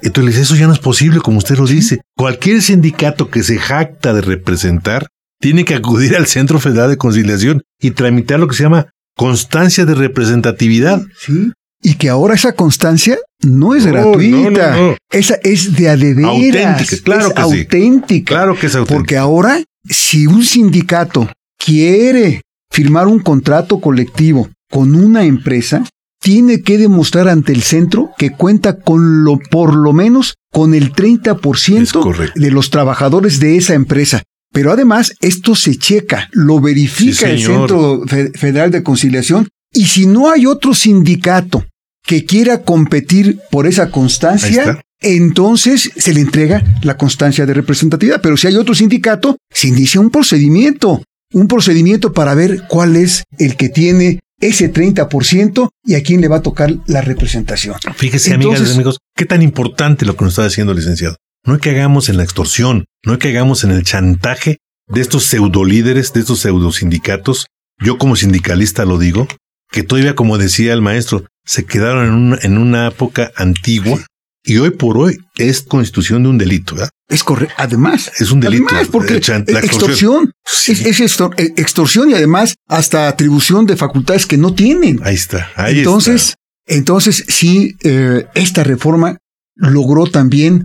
Entonces 0.00 0.24
le 0.24 0.30
dice, 0.30 0.42
eso 0.42 0.56
ya 0.56 0.66
no 0.66 0.72
es 0.72 0.80
posible, 0.80 1.20
como 1.20 1.38
usted 1.38 1.56
lo 1.56 1.66
dice. 1.66 2.00
Cualquier 2.16 2.60
sindicato 2.60 3.30
que 3.30 3.44
se 3.44 3.58
jacta 3.58 4.12
de 4.12 4.20
representar 4.20 5.06
tiene 5.40 5.64
que 5.64 5.76
acudir 5.76 6.16
al 6.16 6.26
Centro 6.26 6.58
Federal 6.58 6.90
de 6.90 6.96
Conciliación 6.96 7.62
y 7.80 7.92
tramitar 7.92 8.40
lo 8.40 8.48
que 8.48 8.56
se 8.56 8.64
llama 8.64 8.88
constancia 9.16 9.84
de 9.84 9.94
representatividad. 9.94 11.02
Sí. 11.18 11.52
Y 11.82 11.94
que 11.94 12.08
ahora 12.08 12.34
esa 12.34 12.52
constancia 12.52 13.18
no 13.42 13.74
es 13.74 13.84
No, 13.86 13.92
gratuita. 13.92 14.70
no, 14.70 14.76
no, 14.76 14.88
no. 14.90 14.96
Esa 15.10 15.36
es 15.42 15.74
de 15.74 15.88
a 15.88 15.96
de 15.96 16.14
veras. 16.14 16.30
Auténtica, 16.30 16.96
claro 17.02 17.26
es 17.28 17.34
que 17.34 17.42
sí. 17.42 17.58
auténtica. 17.58 18.34
Claro 18.34 18.54
que 18.58 18.66
es 18.66 18.74
auténtico. 18.76 18.98
Porque 18.98 19.16
ahora, 19.16 19.62
si 19.88 20.26
un 20.26 20.44
sindicato 20.44 21.28
quiere 21.58 22.42
firmar 22.70 23.06
un 23.08 23.18
contrato 23.18 23.80
colectivo 23.80 24.48
con 24.70 24.94
una 24.94 25.24
empresa, 25.24 25.84
tiene 26.20 26.62
que 26.62 26.78
demostrar 26.78 27.28
ante 27.28 27.52
el 27.52 27.62
centro 27.62 28.10
que 28.16 28.30
cuenta 28.30 28.78
con 28.78 29.24
lo, 29.24 29.38
por 29.50 29.74
lo 29.74 29.92
menos 29.92 30.34
con 30.52 30.74
el 30.74 30.84
Es 30.84 30.92
30% 30.92 31.92
correcto. 32.00 32.40
de 32.40 32.50
los 32.52 32.70
trabajadores 32.70 33.40
de 33.40 33.56
esa 33.56 33.74
empresa. 33.74 34.22
Pero 34.54 34.70
además, 34.70 35.14
esto 35.20 35.54
se 35.56 35.76
checa, 35.76 36.28
lo 36.32 36.60
verifica 36.60 37.26
Sí, 37.26 37.32
el. 37.32 37.42
Centro 37.42 38.02
Fe- 38.06 38.30
Federal 38.34 38.70
de 38.70 38.82
Conciliación. 38.82 39.48
Y 39.72 39.86
si 39.86 40.06
no 40.06 40.30
hay 40.30 40.46
otro 40.46 40.74
sindicato 40.74 41.64
que 42.04 42.24
quiera 42.24 42.62
competir 42.62 43.40
por 43.50 43.66
esa 43.66 43.90
constancia, 43.90 44.82
entonces 45.00 45.90
se 45.96 46.14
le 46.14 46.20
entrega 46.20 46.62
la 46.82 46.96
constancia 46.96 47.46
de 47.46 47.54
representatividad. 47.54 48.20
Pero 48.20 48.36
si 48.36 48.46
hay 48.46 48.56
otro 48.56 48.74
sindicato, 48.74 49.36
se 49.50 49.68
inicia 49.68 50.00
un 50.00 50.10
procedimiento, 50.10 51.02
un 51.32 51.48
procedimiento 51.48 52.12
para 52.12 52.34
ver 52.34 52.64
cuál 52.68 52.96
es 52.96 53.24
el 53.38 53.56
que 53.56 53.68
tiene 53.68 54.20
ese 54.40 54.72
30% 54.72 55.68
y 55.84 55.94
a 55.94 56.02
quién 56.02 56.20
le 56.20 56.28
va 56.28 56.36
a 56.36 56.42
tocar 56.42 56.74
la 56.86 57.00
representación. 57.00 57.76
Fíjese, 57.94 58.34
Entonces- 58.34 58.60
amigas 58.60 58.70
y 58.70 58.74
amigos, 58.74 58.98
qué 59.16 59.24
tan 59.24 59.42
importante 59.42 60.04
lo 60.04 60.16
que 60.16 60.24
nos 60.24 60.32
está 60.34 60.44
diciendo 60.44 60.72
el 60.72 60.78
licenciado. 60.78 61.16
No 61.44 61.54
hay 61.54 61.60
que 61.60 61.70
hagamos 61.70 62.08
en 62.08 62.16
la 62.16 62.24
extorsión, 62.24 62.84
no 63.04 63.12
hay 63.12 63.18
que 63.18 63.28
hagamos 63.28 63.64
en 63.64 63.70
el 63.70 63.82
chantaje 63.84 64.58
de 64.88 65.00
estos 65.00 65.24
pseudolíderes, 65.24 66.12
de 66.12 66.20
estos 66.20 66.40
pseudosindicatos. 66.40 67.46
Yo 67.78 67.98
como 67.98 68.16
sindicalista 68.16 68.84
lo 68.84 68.98
digo, 68.98 69.26
que 69.70 69.82
todavía, 69.82 70.14
como 70.14 70.38
decía 70.38 70.72
el 70.72 70.82
maestro, 70.82 71.24
se 71.44 71.64
quedaron 71.64 72.06
en 72.06 72.12
una, 72.14 72.38
en 72.42 72.58
una 72.58 72.88
época 72.88 73.32
antigua 73.36 74.04
y 74.44 74.58
hoy 74.58 74.70
por 74.70 74.98
hoy 74.98 75.18
es 75.36 75.62
constitución 75.62 76.22
de 76.24 76.28
un 76.30 76.38
delito, 76.38 76.74
¿verdad? 76.74 76.90
Es 77.08 77.22
correcto. 77.22 77.54
Además, 77.58 78.10
Es 78.18 78.30
un 78.30 78.40
delito. 78.40 78.64
Además, 78.70 78.88
porque 78.90 79.20
la 79.48 79.60
extorsión, 79.60 80.32
Sí. 80.44 80.72
es, 80.72 80.80
es 80.86 81.00
extor- 81.00 81.34
eh, 81.38 81.52
extorsión 81.56 82.10
y 82.10 82.14
además 82.14 82.54
hasta 82.68 83.06
atribución 83.08 83.66
de 83.66 83.76
facultades 83.76 84.26
que 84.26 84.38
no 84.38 84.54
tienen. 84.54 84.98
Ahí 85.04 85.14
está. 85.14 85.50
Ahí 85.56 85.78
Entonces, 85.78 86.22
está. 86.30 86.34
Entonces, 86.66 87.24
sí, 87.28 87.76
eh, 87.84 88.26
esta 88.34 88.62
reforma 88.64 89.18
logró 89.56 90.06
también 90.06 90.64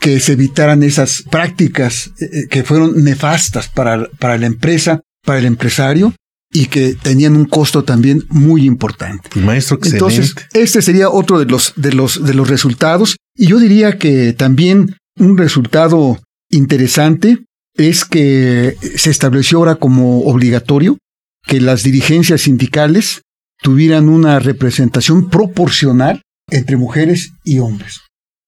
que 0.00 0.18
se 0.18 0.32
evitaran 0.32 0.82
esas 0.82 1.22
prácticas 1.30 2.10
eh, 2.20 2.24
eh, 2.32 2.46
que 2.50 2.64
fueron 2.64 3.04
nefastas 3.04 3.68
para, 3.68 4.08
para 4.18 4.38
la 4.38 4.46
empresa, 4.46 5.00
para 5.24 5.38
el 5.40 5.44
empresario, 5.46 6.14
y 6.52 6.66
que 6.66 6.94
tenían 6.94 7.34
un 7.34 7.46
costo 7.46 7.82
también 7.82 8.24
muy 8.28 8.66
importante. 8.66 9.30
maestro, 9.40 9.78
excelente. 9.78 9.96
Entonces, 9.96 10.34
este 10.52 10.82
sería 10.82 11.08
otro 11.08 11.38
de 11.38 11.46
los, 11.46 11.72
de 11.76 11.92
los, 11.92 12.24
de 12.24 12.34
los 12.34 12.48
resultados. 12.48 13.16
Y 13.34 13.46
yo 13.46 13.58
diría 13.58 13.98
que 13.98 14.34
también 14.34 14.96
un 15.18 15.38
resultado 15.38 16.20
interesante 16.50 17.38
es 17.74 18.04
que 18.04 18.76
se 18.96 19.10
estableció 19.10 19.58
ahora 19.58 19.76
como 19.76 20.20
obligatorio 20.24 20.98
que 21.46 21.60
las 21.60 21.82
dirigencias 21.82 22.42
sindicales 22.42 23.22
tuvieran 23.62 24.08
una 24.08 24.38
representación 24.38 25.30
proporcional 25.30 26.22
entre 26.50 26.76
mujeres 26.76 27.32
y 27.44 27.60
hombres. 27.60 28.00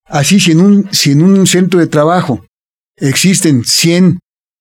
Así, 0.06 0.40
si 0.40 0.52
en 0.52 0.60
un, 0.60 0.88
si 0.92 1.12
en 1.12 1.22
un 1.22 1.46
centro 1.46 1.80
de 1.80 1.86
trabajo 1.86 2.44
existen 2.96 3.64
100, 3.64 4.18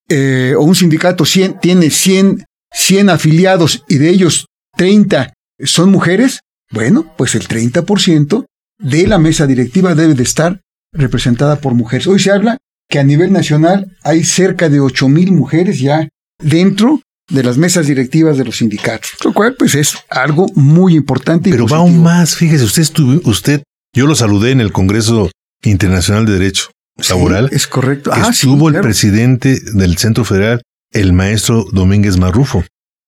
eh, 0.09 0.53
o 0.57 0.63
un 0.63 0.75
sindicato 0.75 1.25
100, 1.25 1.59
tiene 1.59 1.89
100, 1.89 2.45
100 2.73 3.09
afiliados 3.09 3.83
y 3.87 3.97
de 3.97 4.09
ellos 4.09 4.47
30 4.75 5.33
son 5.63 5.91
mujeres, 5.91 6.39
bueno, 6.71 7.13
pues 7.17 7.35
el 7.35 7.47
30% 7.47 8.45
de 8.79 9.07
la 9.07 9.19
mesa 9.19 9.47
directiva 9.47 9.95
debe 9.95 10.15
de 10.15 10.23
estar 10.23 10.61
representada 10.91 11.57
por 11.57 11.73
mujeres. 11.73 12.07
Hoy 12.07 12.19
se 12.19 12.31
habla 12.31 12.57
que 12.89 12.99
a 12.99 13.03
nivel 13.03 13.31
nacional 13.31 13.97
hay 14.03 14.23
cerca 14.23 14.69
de 14.69 14.79
8.000 14.79 15.31
mujeres 15.31 15.79
ya 15.79 16.07
dentro 16.39 17.01
de 17.29 17.43
las 17.43 17.57
mesas 17.57 17.87
directivas 17.87 18.37
de 18.37 18.45
los 18.45 18.57
sindicatos, 18.57 19.11
lo 19.23 19.33
cual 19.33 19.55
pues 19.57 19.75
es 19.75 19.95
algo 20.09 20.47
muy 20.55 20.95
importante. 20.95 21.49
Pero 21.49 21.67
va 21.67 21.77
aún 21.77 22.01
más, 22.03 22.35
fíjese, 22.35 22.65
usted, 22.65 22.81
estuvo, 22.81 23.29
usted, 23.29 23.63
yo 23.95 24.07
lo 24.07 24.15
saludé 24.15 24.51
en 24.51 24.61
el 24.61 24.71
Congreso 24.71 25.31
Internacional 25.63 26.25
de 26.25 26.33
Derecho 26.33 26.71
Laboral. 27.09 27.49
es 27.51 27.65
correcto. 27.67 28.11
Ah, 28.13 28.29
estuvo 28.31 28.69
el 28.69 28.81
presidente 28.81 29.59
del 29.73 29.97
Centro 29.97 30.25
Federal, 30.25 30.61
el 30.93 31.13
maestro 31.13 31.65
Domínguez 31.71 32.17
Marrufo, 32.17 32.63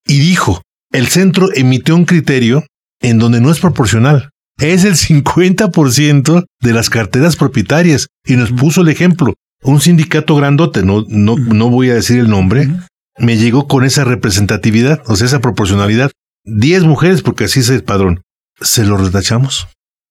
y 0.06 0.20
dijo, 0.20 0.62
el 0.92 1.08
centro 1.08 1.50
emitió 1.54 1.96
un 1.96 2.06
criterio 2.06 2.66
en 3.02 3.18
donde 3.20 3.42
no 3.42 3.52
es 3.52 3.60
proporcional. 3.60 4.30
Es 4.58 4.86
el 4.86 4.96
50% 4.96 6.46
de 6.62 6.74
las 6.74 6.90
carteras 6.90 7.36
propietarias 7.36 8.08
y 8.26 8.36
nos 8.36 8.52
puso 8.52 8.82
el 8.82 8.90
ejemplo. 8.90 9.34
Un 9.62 9.82
sindicato 9.82 10.36
grandote, 10.36 10.84
no, 10.84 11.04
no, 11.08 11.36
no 11.38 11.70
voy 11.70 11.90
a 11.90 11.96
decir 11.96 12.20
el 12.20 12.30
nombre, 12.30 12.70
me 13.18 13.38
llegó 13.38 13.68
con 13.68 13.84
esa 13.84 14.04
representatividad, 14.04 15.02
o 15.08 15.16
sea, 15.16 15.28
esa 15.28 15.40
proporcionalidad. 15.40 16.12
Diez 16.46 16.84
mujeres, 16.84 17.22
porque 17.22 17.46
así 17.46 17.62
es 17.62 17.70
el 17.70 17.84
padrón. 17.84 18.22
Se 18.62 18.86
lo 18.86 18.98
retachamos. 18.98 19.68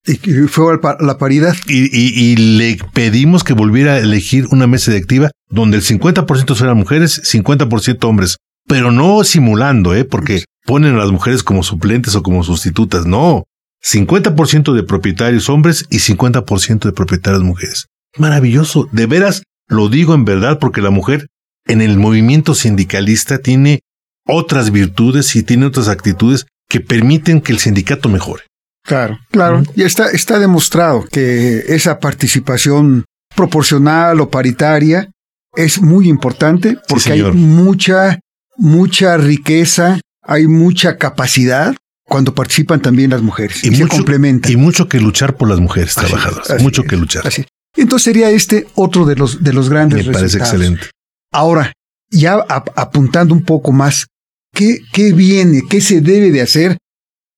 Y 0.07 0.17
fue 0.49 0.79
la 1.01 1.19
paridad. 1.19 1.55
Y, 1.67 2.37
le 2.37 2.79
pedimos 2.93 3.43
que 3.43 3.55
volviera 3.55 3.95
a 3.95 3.99
elegir 3.99 4.47
una 4.51 4.67
mesa 4.67 4.91
directiva 4.91 5.31
donde 5.49 5.79
el 5.79 5.83
50% 5.83 6.55
fueran 6.55 6.77
mujeres, 6.77 7.23
50% 7.25 8.05
hombres. 8.05 8.37
Pero 8.67 8.93
no 8.93 9.25
simulando, 9.25 9.95
¿eh? 9.95 10.05
Porque 10.05 10.45
ponen 10.67 10.95
a 10.95 10.99
las 10.99 11.11
mujeres 11.11 11.43
como 11.43 11.63
suplentes 11.63 12.15
o 12.17 12.23
como 12.23 12.45
sustitutas. 12.45 13.07
No. 13.07 13.45
50% 13.83 14.73
de 14.73 14.83
propietarios 14.83 15.49
hombres 15.49 15.87
y 15.91 15.99
50% 15.99 16.85
de 16.85 16.93
propietarias 16.93 17.43
mujeres. 17.43 17.87
Maravilloso. 18.17 18.89
De 18.93 19.07
veras, 19.07 19.43
lo 19.69 19.89
digo 19.89 20.15
en 20.15 20.25
verdad 20.25 20.59
porque 20.59 20.81
la 20.81 20.91
mujer 20.91 21.27
en 21.67 21.81
el 21.81 21.99
movimiento 21.99 22.55
sindicalista 22.55 23.39
tiene 23.39 23.81
otras 24.27 24.71
virtudes 24.71 25.35
y 25.37 25.43
tiene 25.43 25.67
otras 25.67 25.89
actitudes 25.89 26.47
que 26.69 26.81
permiten 26.81 27.41
que 27.41 27.53
el 27.53 27.59
sindicato 27.59 28.09
mejore. 28.09 28.45
Claro, 28.85 29.19
claro. 29.31 29.63
Y 29.75 29.83
está, 29.83 30.11
está 30.11 30.39
demostrado 30.39 31.07
que 31.11 31.65
esa 31.69 31.99
participación 32.01 33.05
proporcional 33.35 34.21
o 34.21 34.31
paritaria 34.31 35.11
es 35.57 35.81
muy 35.81 36.09
importante 36.09 36.77
porque 36.89 37.13
hay 37.13 37.23
mucha, 37.23 38.21
mucha 38.57 39.17
riqueza, 39.17 40.01
hay 40.23 40.47
mucha 40.47 40.99
capacidad 40.99 41.75
cuando 42.07 42.35
participan 42.35 42.83
también 42.83 43.11
las 43.11 43.23
mujeres 43.23 43.65
y, 43.65 43.71
mucho, 43.71 43.85
se 43.85 43.89
complementan. 43.89 44.53
Y 44.53 44.57
mucho 44.57 44.89
que 44.89 45.01
luchar 45.01 45.37
por 45.37 45.49
las 45.49 45.61
mujeres 45.61 45.95
trabajadoras. 45.95 46.63
mucho 46.63 46.83
que 46.83 46.97
luchar. 46.97 47.27
Así. 47.27 47.47
Entonces 47.77 48.05
sería 48.05 48.31
este 48.31 48.67
otro 48.75 49.07
de 49.07 49.17
los, 49.17 49.43
de 49.43 49.53
los 49.53 49.71
grandes 49.71 50.07
Me 50.07 50.13
parece 50.13 50.37
excelente. 50.37 50.89
Ahora, 51.33 51.73
ya 52.11 52.35
apuntando 52.77 53.35
un 53.35 53.43
poco 53.43 53.73
más, 53.73 54.07
¿qué, 54.53 54.79
¿qué 54.93 55.13
viene? 55.13 55.63
¿Qué 55.69 55.81
se 55.81 56.01
debe 56.01 56.31
de 56.31 56.43
hacer 56.43 56.77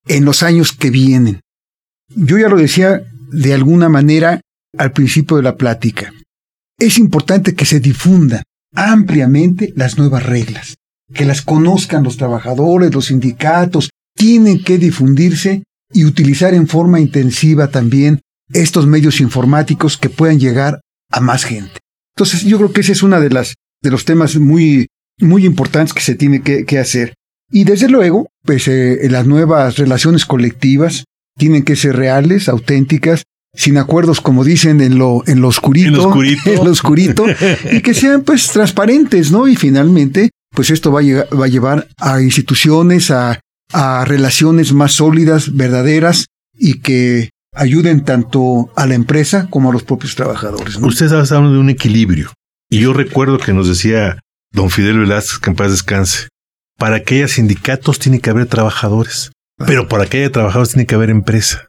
en 0.07 0.25
los 0.25 0.43
años 0.43 0.73
que 0.73 0.91
vienen? 0.91 1.41
Yo 2.09 2.39
ya 2.39 2.49
lo 2.49 2.57
decía 2.57 3.03
de 3.33 3.55
alguna 3.55 3.89
manera 3.89 4.41
al 4.79 4.93
principio 4.93 5.37
de 5.37 5.43
la 5.43 5.57
plática. 5.57 6.13
Es 6.79 6.99
importante 6.99 7.55
que 7.55 7.65
se 7.65 7.81
difundan 7.81 8.43
ampliamente 8.75 9.73
las 9.77 9.99
nuevas 9.99 10.25
reglas, 10.25 10.77
que 11.13 11.25
las 11.25 11.43
conozcan 11.43 12.05
los 12.05 12.17
trabajadores, 12.17 12.95
los 12.95 13.07
sindicatos, 13.07 13.91
tienen 14.15 14.63
que 14.63 14.79
difundirse 14.79 15.65
y 15.93 16.05
utilizar 16.05 16.55
en 16.55 16.67
forma 16.67 17.01
intensiva 17.01 17.69
también 17.69 18.21
estos 18.53 18.87
medios 18.87 19.21
informáticos 19.21 19.97
que 19.97 20.11
puedan 20.11 20.39
llegar 20.39 20.81
a 21.11 21.21
más 21.21 21.45
gente. 21.45 21.81
Entonces 22.17 22.43
yo 22.43 22.59
creo 22.59 22.73
que 22.73 22.81
ese 22.81 22.93
es 22.93 23.03
uno 23.03 23.21
de 23.21 23.29
de 23.29 23.91
los 23.91 24.05
temas 24.05 24.37
muy, 24.37 24.89
muy 25.21 25.45
importantes 25.45 25.93
que 25.93 26.01
se 26.01 26.15
tiene 26.15 26.43
que, 26.43 26.79
hacer. 26.79 27.15
Y 27.51 27.65
desde 27.65 27.89
luego, 27.89 28.29
pues 28.43 28.69
eh, 28.69 28.99
las 29.11 29.27
nuevas 29.27 29.77
relaciones 29.77 30.27
colectivas 30.27 31.05
tienen 31.37 31.63
que 31.63 31.77
ser 31.77 31.97
reales, 31.97 32.49
auténticas, 32.49 33.23
sin 33.55 33.79
acuerdos, 33.79 34.21
como 34.21 34.45
dicen, 34.45 34.81
en 34.81 34.99
lo, 34.99 35.23
en 35.27 35.41
lo 35.41 35.49
oscurito. 35.49 35.89
En 35.89 35.95
lo 35.95 36.09
oscurito. 36.09 36.51
en 36.51 36.65
lo 36.65 36.71
oscurito 36.71 37.25
y 37.73 37.81
que 37.81 37.95
sean 37.95 38.23
pues 38.23 38.49
transparentes, 38.49 39.31
¿no? 39.31 39.49
Y 39.49 39.57
finalmente, 39.57 40.31
pues 40.55 40.71
esto 40.71 40.93
va 40.93 41.01
a, 41.01 41.35
va 41.35 41.47
a 41.47 41.49
llevar 41.49 41.89
a 41.99 42.21
instituciones, 42.21 43.11
a, 43.11 43.41
a 43.73 44.05
relaciones 44.05 44.73
más 44.73 44.93
sólidas, 44.93 45.55
verdaderas 45.55 46.27
y 46.59 46.81
que 46.81 47.31
ayuden 47.55 48.05
tanto 48.05 48.71
a 48.77 48.87
la 48.87 48.95
empresa 48.95 49.49
como 49.51 49.71
a 49.71 49.73
los 49.73 49.83
propios 49.83 50.15
trabajadores. 50.15 50.79
¿no? 50.79 50.87
Usted 50.87 51.07
está 51.07 51.37
hablando 51.37 51.55
de 51.55 51.61
un 51.61 51.71
equilibrio. 51.71 52.33
Y 52.71 52.81
yo 52.81 52.93
recuerdo 52.93 53.39
que 53.39 53.53
nos 53.53 53.69
decía 53.69 54.19
don 54.53 54.71
Fidel 54.71 54.99
Velázquez, 54.99 55.39
que 55.39 55.51
en 55.51 55.57
paz 55.57 55.71
descanse, 55.71 56.29
para 56.79 57.03
que 57.03 57.17
haya 57.17 57.29
sindicatos 57.29 57.99
tiene 57.99 58.21
que 58.21 58.31
haber 58.31 58.47
trabajadores, 58.47 59.33
pero 59.67 59.89
para 59.89 60.07
que 60.07 60.19
haya 60.19 60.33
trabajadores 60.33 60.73
tiene 60.73 60.87
que 60.87 60.95
haber 60.95 61.11
empresa. 61.11 61.69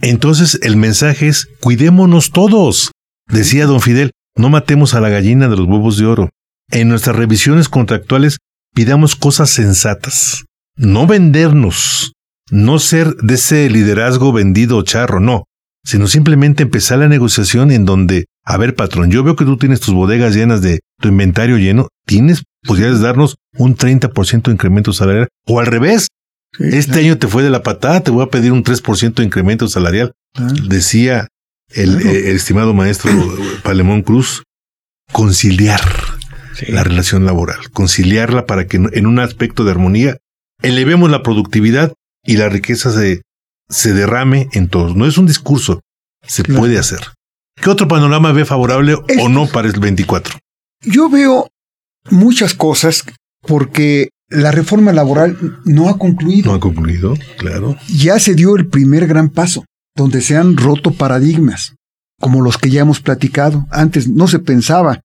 Entonces 0.00 0.58
el 0.62 0.76
mensaje 0.76 1.28
es, 1.28 1.48
cuidémonos 1.60 2.30
todos. 2.30 2.92
Decía 3.28 3.66
don 3.66 3.80
Fidel, 3.80 4.12
no 4.36 4.50
matemos 4.50 4.94
a 4.94 5.00
la 5.00 5.08
gallina 5.08 5.48
de 5.48 5.56
los 5.56 5.66
huevos 5.66 5.96
de 5.96 6.06
oro. 6.06 6.30
En 6.70 6.88
nuestras 6.88 7.16
revisiones 7.16 7.68
contractuales 7.68 8.38
pidamos 8.74 9.16
cosas 9.16 9.50
sensatas. 9.50 10.44
No 10.76 11.06
vendernos, 11.06 12.12
no 12.50 12.78
ser 12.78 13.16
de 13.16 13.34
ese 13.34 13.70
liderazgo 13.70 14.32
vendido 14.32 14.76
o 14.76 14.82
charro, 14.82 15.20
no, 15.20 15.44
sino 15.84 16.06
simplemente 16.06 16.62
empezar 16.62 16.98
la 16.98 17.08
negociación 17.08 17.70
en 17.70 17.86
donde 17.86 18.26
a 18.48 18.56
ver, 18.58 18.76
patrón, 18.76 19.10
yo 19.10 19.24
veo 19.24 19.34
que 19.34 19.44
tú 19.44 19.56
tienes 19.56 19.80
tus 19.80 19.92
bodegas 19.92 20.32
llenas 20.32 20.62
de 20.62 20.78
tu 21.00 21.08
inventario 21.08 21.58
lleno. 21.58 21.88
¿Tienes 22.06 22.44
de 22.74 22.98
darnos 22.98 23.36
un 23.56 23.76
30% 23.76 24.42
de 24.42 24.52
incremento 24.52 24.92
salarial? 24.92 25.28
O 25.46 25.60
al 25.60 25.66
revés, 25.66 26.08
este 26.58 27.00
año 27.00 27.18
te 27.18 27.28
fue 27.28 27.42
de 27.42 27.50
la 27.50 27.62
patada, 27.62 28.00
te 28.00 28.10
voy 28.10 28.24
a 28.24 28.30
pedir 28.30 28.52
un 28.52 28.64
3% 28.64 29.14
de 29.14 29.24
incremento 29.24 29.68
salarial. 29.68 30.12
Decía 30.68 31.28
el, 31.70 32.00
eh, 32.00 32.32
estimado 32.32 32.74
maestro 32.74 33.10
Palemón 33.62 34.02
Cruz, 34.02 34.42
conciliar 35.12 35.80
la 36.68 36.84
relación 36.84 37.24
laboral, 37.26 37.70
conciliarla 37.72 38.46
para 38.46 38.66
que 38.66 38.76
en 38.76 39.06
un 39.06 39.18
aspecto 39.18 39.64
de 39.64 39.72
armonía 39.72 40.16
elevemos 40.62 41.10
la 41.10 41.22
productividad 41.22 41.92
y 42.24 42.38
la 42.38 42.48
riqueza 42.48 42.90
se, 42.90 43.22
se 43.68 43.92
derrame 43.92 44.48
en 44.52 44.68
todos. 44.68 44.96
No 44.96 45.06
es 45.06 45.18
un 45.18 45.26
discurso, 45.26 45.80
se 46.26 46.44
puede 46.44 46.78
hacer. 46.78 47.00
¿Qué 47.60 47.70
otro 47.70 47.88
panorama 47.88 48.32
ve 48.32 48.44
favorable 48.44 48.94
o 48.94 49.28
no 49.28 49.46
para 49.46 49.68
el 49.68 49.78
24? 49.78 50.38
Yo 50.82 51.08
veo 51.08 51.48
muchas 52.10 52.54
cosas 52.54 53.04
porque 53.42 54.10
la 54.28 54.50
reforma 54.50 54.92
laboral 54.92 55.60
no 55.64 55.88
ha 55.88 55.98
concluido. 55.98 56.50
No 56.50 56.56
ha 56.56 56.60
concluido, 56.60 57.14
claro. 57.38 57.76
Ya 57.88 58.18
se 58.18 58.34
dio 58.34 58.56
el 58.56 58.68
primer 58.68 59.06
gran 59.06 59.28
paso, 59.28 59.64
donde 59.94 60.20
se 60.20 60.36
han 60.36 60.56
roto 60.56 60.92
paradigmas, 60.92 61.74
como 62.20 62.42
los 62.42 62.58
que 62.58 62.70
ya 62.70 62.80
hemos 62.80 63.00
platicado. 63.00 63.66
Antes 63.70 64.08
no 64.08 64.26
se 64.28 64.38
pensaba 64.38 65.00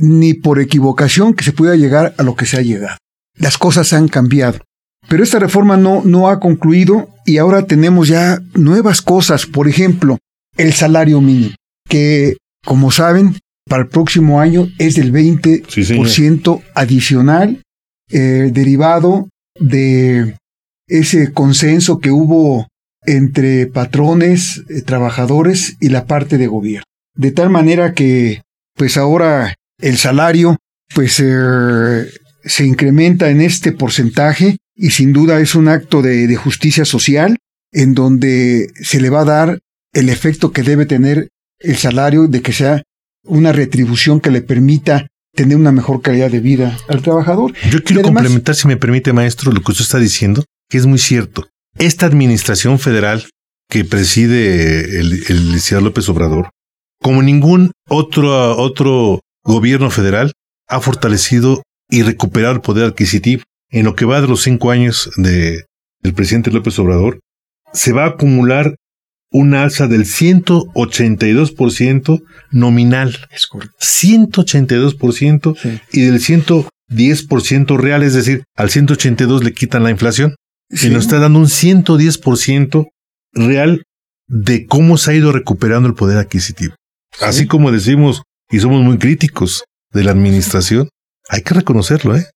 ni 0.00 0.34
por 0.34 0.60
equivocación 0.60 1.34
que 1.34 1.44
se 1.44 1.52
pudiera 1.52 1.76
llegar 1.76 2.14
a 2.18 2.22
lo 2.22 2.36
que 2.36 2.46
se 2.46 2.58
ha 2.58 2.62
llegado. 2.62 2.98
Las 3.38 3.58
cosas 3.58 3.92
han 3.92 4.08
cambiado. 4.08 4.58
Pero 5.08 5.22
esta 5.22 5.38
reforma 5.38 5.76
no, 5.76 6.02
no 6.04 6.28
ha 6.28 6.40
concluido 6.40 7.10
y 7.24 7.38
ahora 7.38 7.66
tenemos 7.66 8.08
ya 8.08 8.40
nuevas 8.54 9.02
cosas. 9.02 9.46
Por 9.46 9.68
ejemplo, 9.68 10.18
el 10.56 10.72
salario 10.72 11.20
mínimo 11.20 11.54
que, 11.88 12.36
como 12.64 12.90
saben, 12.90 13.38
para 13.68 13.82
el 13.82 13.88
próximo 13.88 14.40
año 14.40 14.68
es 14.78 14.94
del 14.94 15.12
20% 15.12 16.62
adicional 16.74 17.62
eh, 18.10 18.50
derivado 18.52 19.28
de 19.58 20.36
ese 20.86 21.32
consenso 21.32 21.98
que 21.98 22.12
hubo 22.12 22.68
entre 23.04 23.66
patrones, 23.66 24.62
eh, 24.68 24.82
trabajadores 24.82 25.76
y 25.80 25.88
la 25.88 26.06
parte 26.06 26.38
de 26.38 26.46
gobierno. 26.46 26.84
De 27.14 27.32
tal 27.32 27.50
manera 27.50 27.92
que, 27.94 28.42
pues 28.74 28.96
ahora 28.96 29.54
el 29.80 29.96
salario, 29.96 30.56
pues 30.94 31.20
eh, 31.20 32.08
se 32.44 32.64
incrementa 32.64 33.30
en 33.30 33.40
este 33.40 33.72
porcentaje 33.72 34.58
y 34.76 34.90
sin 34.90 35.12
duda 35.12 35.40
es 35.40 35.54
un 35.54 35.68
acto 35.68 36.02
de, 36.02 36.26
de 36.26 36.36
justicia 36.36 36.84
social 36.84 37.36
en 37.72 37.94
donde 37.94 38.70
se 38.80 39.00
le 39.00 39.10
va 39.10 39.22
a 39.22 39.24
dar 39.24 39.58
el 39.92 40.08
efecto 40.08 40.52
que 40.52 40.62
debe 40.62 40.86
tener 40.86 41.28
el 41.58 41.76
salario 41.76 42.28
de 42.28 42.42
que 42.42 42.52
sea 42.52 42.82
una 43.26 43.52
retribución 43.52 44.20
que 44.20 44.30
le 44.30 44.42
permita 44.42 45.08
tener 45.34 45.56
una 45.56 45.72
mejor 45.72 46.00
calidad 46.00 46.30
de 46.30 46.40
vida 46.40 46.76
al 46.88 47.02
trabajador. 47.02 47.52
Yo 47.70 47.82
quiero 47.84 48.02
complementar, 48.02 48.54
si 48.54 48.66
me 48.66 48.76
permite, 48.76 49.12
maestro, 49.12 49.52
lo 49.52 49.60
que 49.60 49.72
usted 49.72 49.84
está 49.84 49.98
diciendo, 49.98 50.44
que 50.68 50.78
es 50.78 50.86
muy 50.86 50.98
cierto. 50.98 51.46
Esta 51.78 52.06
administración 52.06 52.78
federal 52.78 53.26
que 53.68 53.84
preside 53.84 54.98
el, 54.98 55.24
el 55.28 55.46
licenciado 55.46 55.84
López 55.84 56.08
Obrador, 56.08 56.50
como 57.02 57.22
ningún 57.22 57.72
otro, 57.88 58.56
otro 58.56 59.20
gobierno 59.44 59.90
federal, 59.90 60.32
ha 60.68 60.80
fortalecido 60.80 61.62
y 61.90 62.02
recuperado 62.02 62.54
el 62.54 62.60
poder 62.60 62.86
adquisitivo. 62.86 63.42
En 63.70 63.84
lo 63.84 63.94
que 63.94 64.04
va 64.04 64.20
de 64.20 64.28
los 64.28 64.42
cinco 64.42 64.70
años 64.70 65.10
de, 65.16 65.64
del 66.00 66.14
presidente 66.14 66.50
López 66.50 66.78
Obrador, 66.78 67.20
se 67.72 67.92
va 67.92 68.04
a 68.04 68.08
acumular 68.10 68.76
una 69.30 69.62
alza 69.64 69.86
del 69.88 70.04
182% 70.04 72.22
nominal. 72.50 73.16
Es 73.30 73.46
correcto. 73.46 73.76
182% 73.80 75.56
Sí. 75.60 75.80
y 75.92 76.00
del 76.02 76.20
110% 76.20 77.76
real, 77.76 78.02
es 78.02 78.14
decir, 78.14 78.44
al 78.56 78.70
182 78.70 79.44
le 79.44 79.52
quitan 79.52 79.82
la 79.82 79.90
inflación 79.90 80.34
Sí. 80.70 80.86
y 80.88 80.90
nos 80.90 81.04
está 81.04 81.18
dando 81.18 81.38
un 81.38 81.48
110% 81.48 82.86
real 83.32 83.82
de 84.28 84.66
cómo 84.66 84.96
se 84.98 85.10
ha 85.10 85.14
ido 85.14 85.32
recuperando 85.32 85.88
el 85.88 85.94
poder 85.94 86.18
adquisitivo. 86.18 86.74
Así 87.20 87.46
como 87.46 87.72
decimos 87.72 88.22
y 88.50 88.60
somos 88.60 88.82
muy 88.82 88.98
críticos 88.98 89.64
de 89.92 90.04
la 90.04 90.12
administración, 90.12 90.88
hay 91.28 91.42
que 91.42 91.54
reconocerlo, 91.54 92.16
¿eh? 92.16 92.26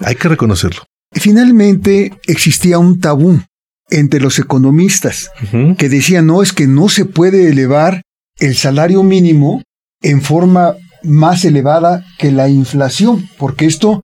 Hay 0.00 0.14
que 0.16 0.28
reconocerlo. 0.28 0.84
Finalmente 1.12 2.12
existía 2.26 2.78
un 2.78 3.00
tabú 3.00 3.40
entre 3.88 4.20
los 4.20 4.38
economistas 4.38 5.30
que 5.78 5.88
decían, 5.88 6.26
no, 6.26 6.42
es 6.42 6.52
que 6.52 6.66
no 6.66 6.88
se 6.88 7.04
puede 7.04 7.48
elevar 7.48 8.02
el 8.38 8.56
salario 8.56 9.02
mínimo 9.02 9.62
en 10.02 10.22
forma 10.22 10.76
más 11.02 11.44
elevada 11.44 12.04
que 12.18 12.32
la 12.32 12.48
inflación, 12.48 13.28
porque 13.38 13.66
esto 13.66 14.02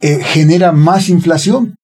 eh, 0.00 0.20
genera 0.22 0.72
más 0.72 1.08
inflación. 1.08 1.74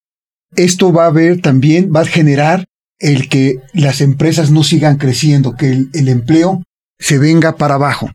Esto 0.57 0.93
va 0.93 1.07
a 1.07 1.11
ver 1.11 1.41
también, 1.41 1.93
va 1.95 2.01
a 2.01 2.07
generar 2.07 2.67
el 2.99 3.29
que 3.29 3.57
las 3.73 4.01
empresas 4.01 4.51
no 4.51 4.63
sigan 4.63 4.97
creciendo, 4.97 5.57
que 5.57 5.71
el, 5.71 5.91
el 5.95 6.09
empleo 6.09 6.63
se 6.99 7.19
venga 7.19 7.57
para 7.57 7.75
abajo. 7.75 8.11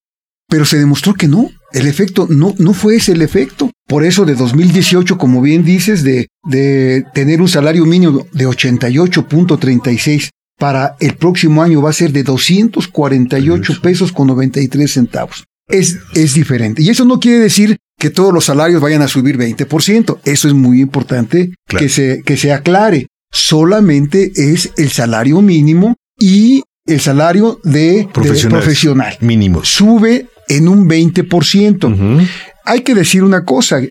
Pero 0.48 0.66
se 0.66 0.78
demostró 0.78 1.14
que 1.16 1.28
no, 1.28 1.50
el 1.76 1.88
efecto 1.88 2.28
no, 2.30 2.56
no 2.58 2.74
fue 2.74 2.96
ese 2.96 3.12
el 3.12 3.22
efecto. 3.22 3.70
Por 3.88 4.04
eso 4.04 4.26
de 4.26 4.34
2018, 4.36 5.18
como 5.18 5.42
bien 5.42 5.64
dices, 5.64 6.04
de, 6.04 6.28
de 6.44 7.04
tener 7.14 7.42
un 7.42 7.48
salario 7.48 7.86
mínimo 7.86 8.26
de 8.32 8.48
88.36 8.48 10.30
para 10.58 10.96
el 11.00 11.16
próximo 11.16 11.62
año 11.62 11.82
va 11.82 11.90
a 11.90 11.94
ser 11.94 12.12
de 12.12 12.24
248 12.24 13.82
pesos 13.82 14.12
con 14.12 14.28
93 14.28 14.92
centavos. 14.92 15.46
Es, 15.68 15.98
es 16.14 16.34
diferente. 16.34 16.82
Y 16.82 16.90
eso 16.90 17.06
no 17.06 17.20
quiere 17.20 17.40
decir 17.40 17.78
que 18.00 18.10
todos 18.10 18.34
los 18.34 18.46
salarios 18.46 18.82
vayan 18.82 19.02
a 19.02 19.08
subir 19.08 19.38
20%. 19.38 20.20
Eso 20.24 20.48
es 20.48 20.54
muy 20.54 20.82
importante 20.82 21.52
Claro. 21.68 21.84
que, 21.86 21.90
se, 21.90 22.22
que 22.24 22.38
se 22.38 22.54
aclare. 22.54 23.08
Solamente 23.32 24.32
es 24.36 24.72
el 24.78 24.92
salario 24.92 25.42
mínimo 25.42 25.96
y 26.18 26.64
el 26.86 27.02
salario 27.02 27.60
de, 27.64 28.08
profesional. 28.14 29.18
Mínimos. 29.20 29.68
Sube 29.68 30.28
en 30.48 30.68
un 30.68 30.88
20%. 30.88 31.94
Ujú. 31.94 32.28
Hay 32.66 32.82
que 32.82 32.96
decir 32.96 33.24
una 33.24 33.44
cosa. 33.46 33.82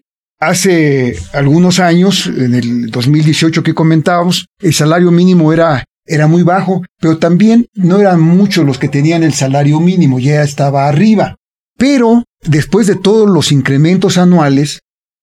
Hace 0.40 1.16
algunos 1.32 1.80
años, 1.80 2.26
en 2.26 2.54
el 2.54 2.90
2018 2.90 3.62
que 3.62 3.74
comentábamos, 3.74 4.46
el 4.60 4.74
salario 4.74 5.10
mínimo 5.10 5.52
era, 5.52 5.84
era 6.04 6.26
muy 6.26 6.42
bajo, 6.42 6.82
pero 7.00 7.18
también 7.18 7.66
no 7.74 7.98
eran 7.98 8.20
muchos 8.20 8.66
los 8.66 8.78
que 8.78 8.88
tenían 8.88 9.22
el 9.22 9.32
salario 9.32 9.80
mínimo, 9.80 10.18
ya 10.18 10.42
estaba 10.42 10.88
arriba. 10.88 11.36
Pero 11.78 12.24
después 12.42 12.86
de 12.86 12.96
todos 12.96 13.28
los 13.28 13.52
incrementos 13.52 14.18
anuales, 14.18 14.80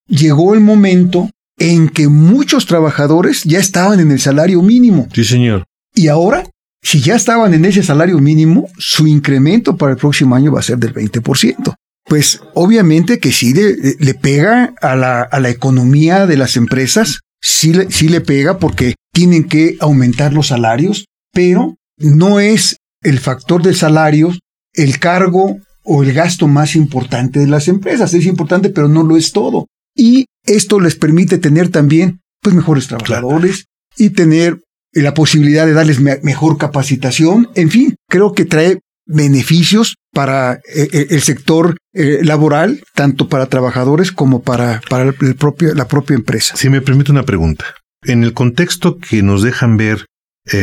llegó 0.07 0.53
el 0.53 0.59
momento 0.59 1.29
en 1.59 1.89
que 1.89 2.07
muchos 2.07 2.65
trabajadores 2.65 3.43
ya 3.43 3.59
estaban 3.59 3.99
en 3.99 4.11
el 4.11 4.19
salario 4.19 4.61
mínimo. 4.61 5.07
Sí, 5.13 5.23
señor. 5.23 5.65
Y 5.93 6.07
ahora, 6.07 6.45
si 6.83 7.01
ya 7.01 7.15
estaban 7.15 7.53
en 7.53 7.65
ese 7.65 7.83
salario 7.83 8.17
mínimo, 8.19 8.69
su 8.77 9.07
incremento 9.07 9.77
para 9.77 9.93
el 9.93 9.97
próximo 9.97 10.35
año 10.35 10.51
va 10.51 10.59
a 10.59 10.63
ser 10.63 10.77
del 10.77 10.93
20%. 10.93 11.75
Pues 12.05 12.41
obviamente 12.53 13.19
que 13.19 13.31
sí 13.31 13.53
le, 13.53 13.75
le 13.99 14.13
pega 14.15 14.73
a 14.81 14.95
la, 14.95 15.21
a 15.21 15.39
la 15.39 15.49
economía 15.49 16.25
de 16.25 16.37
las 16.37 16.57
empresas, 16.57 17.19
sí 17.39 17.73
le, 17.73 17.91
sí 17.91 18.09
le 18.09 18.21
pega 18.21 18.57
porque 18.57 18.95
tienen 19.13 19.43
que 19.43 19.77
aumentar 19.79 20.33
los 20.33 20.47
salarios, 20.47 21.05
pero 21.31 21.75
no 21.97 22.39
es 22.39 22.77
el 23.03 23.19
factor 23.19 23.61
del 23.61 23.75
salario 23.75 24.33
el 24.73 24.99
cargo 24.99 25.57
o 25.83 26.03
el 26.03 26.13
gasto 26.13 26.47
más 26.47 26.75
importante 26.75 27.39
de 27.39 27.47
las 27.47 27.67
empresas. 27.67 28.13
Es 28.13 28.25
importante, 28.25 28.69
pero 28.69 28.87
no 28.87 29.03
lo 29.03 29.17
es 29.17 29.31
todo. 29.31 29.67
Y 29.95 30.25
esto 30.45 30.79
les 30.79 30.95
permite 30.95 31.37
tener 31.37 31.69
también 31.69 32.21
pues 32.41 32.55
mejores 32.55 32.87
trabajadores 32.87 33.65
y 33.97 34.11
tener 34.11 34.61
la 34.93 35.13
posibilidad 35.13 35.65
de 35.65 35.73
darles 35.73 35.99
me- 35.99 36.19
mejor 36.23 36.57
capacitación. 36.57 37.49
En 37.55 37.69
fin, 37.69 37.95
creo 38.09 38.33
que 38.33 38.45
trae 38.45 38.79
beneficios 39.05 39.95
para 40.13 40.53
eh, 40.73 40.87
eh, 40.91 41.07
el 41.11 41.21
sector 41.21 41.77
eh, 41.93 42.19
laboral, 42.23 42.81
tanto 42.95 43.27
para 43.29 43.47
trabajadores 43.47 44.11
como 44.11 44.41
para, 44.41 44.81
para 44.89 45.03
el- 45.03 45.15
la 45.75 45.87
propia 45.87 46.15
empresa. 46.15 46.55
Si 46.55 46.69
me 46.69 46.81
permite 46.81 47.11
una 47.11 47.23
pregunta. 47.23 47.65
En 48.03 48.23
el 48.23 48.33
contexto 48.33 48.97
que 48.97 49.21
nos 49.21 49.43
dejan 49.43 49.77
ver 49.77 50.05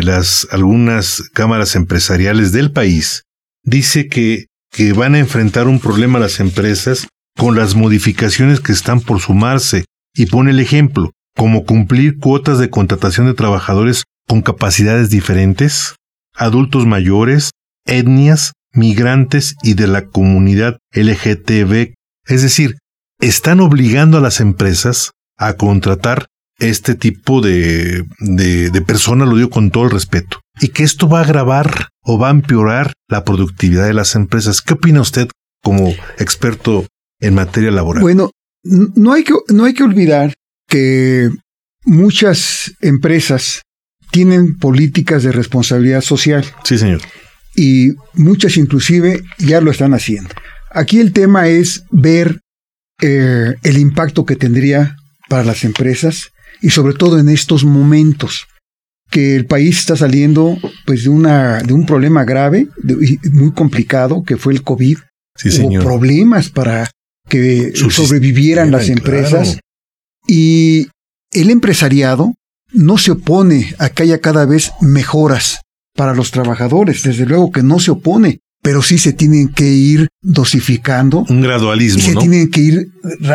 las 0.02 0.48
algunas 0.50 1.22
cámaras 1.34 1.76
empresariales 1.76 2.50
del 2.52 2.72
país, 2.72 3.22
dice 3.64 4.08
que, 4.08 4.46
que 4.72 4.92
van 4.92 5.14
a 5.14 5.20
enfrentar 5.20 5.68
un 5.68 5.78
problema 5.78 6.18
las 6.18 6.40
empresas 6.40 7.06
con 7.36 7.54
las 7.54 7.76
modificaciones 7.76 8.58
que 8.60 8.72
están 8.72 9.00
por 9.00 9.20
sumarse 9.20 9.84
y 10.14 10.26
pone 10.26 10.50
el 10.50 10.58
ejemplo, 10.58 11.12
como 11.36 11.64
cumplir 11.64 12.18
cuotas 12.18 12.58
de 12.58 12.70
contratación 12.70 13.26
de 13.28 13.34
trabajadores 13.34 14.02
con 14.28 14.42
capacidades 14.42 15.10
diferentes, 15.10 15.96
adultos 16.34 16.86
mayores, 16.86 17.50
etnias, 17.86 18.52
migrantes 18.72 19.56
y 19.62 19.74
de 19.74 19.88
la 19.88 20.06
comunidad 20.06 20.78
LGTB. 20.92 21.94
Es 22.26 22.42
decir, 22.42 22.76
están 23.20 23.60
obligando 23.60 24.18
a 24.18 24.20
las 24.20 24.40
empresas 24.40 25.12
a 25.36 25.54
contratar 25.54 26.26
este 26.58 26.94
tipo 26.94 27.40
de, 27.40 28.04
de, 28.18 28.82
personas, 28.82 29.28
lo 29.28 29.36
digo 29.36 29.50
con 29.50 29.70
todo 29.70 29.84
el 29.84 29.90
respeto, 29.90 30.40
y 30.60 30.68
que 30.68 30.82
esto 30.82 31.08
va 31.08 31.20
a 31.20 31.24
agravar 31.24 31.88
o 32.02 32.18
va 32.18 32.28
a 32.28 32.32
empeorar 32.32 32.92
la 33.08 33.24
productividad 33.24 33.86
de 33.86 33.94
las 33.94 34.14
empresas. 34.16 34.60
¿Qué 34.60 34.74
opina 34.74 35.00
usted 35.00 35.28
como 35.62 35.94
experto 36.18 36.86
en 37.20 37.34
materia 37.34 37.70
laboral? 37.70 38.02
Bueno, 38.02 38.32
no 38.64 39.12
hay 39.12 39.22
que, 39.22 39.34
no 39.48 39.64
hay 39.64 39.74
que 39.74 39.84
olvidar 39.84 40.34
que 40.66 41.30
muchas 41.84 42.74
empresas 42.80 43.62
tienen 44.10 44.56
políticas 44.58 45.22
de 45.22 45.32
responsabilidad 45.32 46.00
social 46.00 46.44
sí, 46.64 46.78
señor. 46.78 47.00
y 47.56 47.92
muchas 48.14 48.56
inclusive 48.56 49.22
ya 49.38 49.60
lo 49.60 49.70
están 49.70 49.94
haciendo. 49.94 50.30
Aquí 50.70 51.00
el 51.00 51.12
tema 51.12 51.48
es 51.48 51.84
ver 51.90 52.40
eh, 53.00 53.54
el 53.62 53.78
impacto 53.78 54.24
que 54.26 54.36
tendría 54.36 54.96
para 55.28 55.44
las 55.44 55.64
empresas 55.64 56.30
y 56.60 56.70
sobre 56.70 56.94
todo 56.94 57.18
en 57.18 57.28
estos 57.28 57.64
momentos 57.64 58.46
que 59.10 59.36
el 59.36 59.46
país 59.46 59.78
está 59.78 59.96
saliendo 59.96 60.58
pues 60.84 61.04
de 61.04 61.08
una 61.10 61.58
de 61.62 61.72
un 61.72 61.86
problema 61.86 62.24
grave 62.24 62.68
de- 62.82 63.18
y 63.24 63.28
muy 63.30 63.52
complicado 63.52 64.22
que 64.24 64.36
fue 64.36 64.52
el 64.52 64.62
COVID 64.62 64.98
Sí, 65.36 65.48
hubo 65.50 65.56
señor. 65.56 65.84
problemas 65.84 66.50
para 66.50 66.90
que 67.28 67.72
sobrevivieran 67.76 68.70
las 68.70 68.86
claro. 68.86 68.98
empresas 68.98 69.60
y 70.26 70.88
el 71.32 71.50
empresariado 71.50 72.34
no 72.72 72.98
se 72.98 73.12
opone 73.12 73.74
a 73.78 73.88
que 73.88 74.02
haya 74.04 74.20
cada 74.20 74.44
vez 74.46 74.72
mejoras 74.80 75.60
para 75.96 76.14
los 76.14 76.30
trabajadores, 76.30 77.02
desde 77.02 77.26
luego 77.26 77.50
que 77.50 77.62
no 77.62 77.78
se 77.80 77.90
opone, 77.90 78.40
pero 78.62 78.82
sí 78.82 78.98
se 78.98 79.12
tienen 79.12 79.48
que 79.48 79.68
ir 79.68 80.08
dosificando 80.22 81.24
Un 81.28 81.38
y 81.40 81.42
gradualismo, 81.42 82.02
se 82.02 82.14
¿no? 82.14 82.20
tienen 82.20 82.50
que 82.50 82.60
ir 82.60 82.88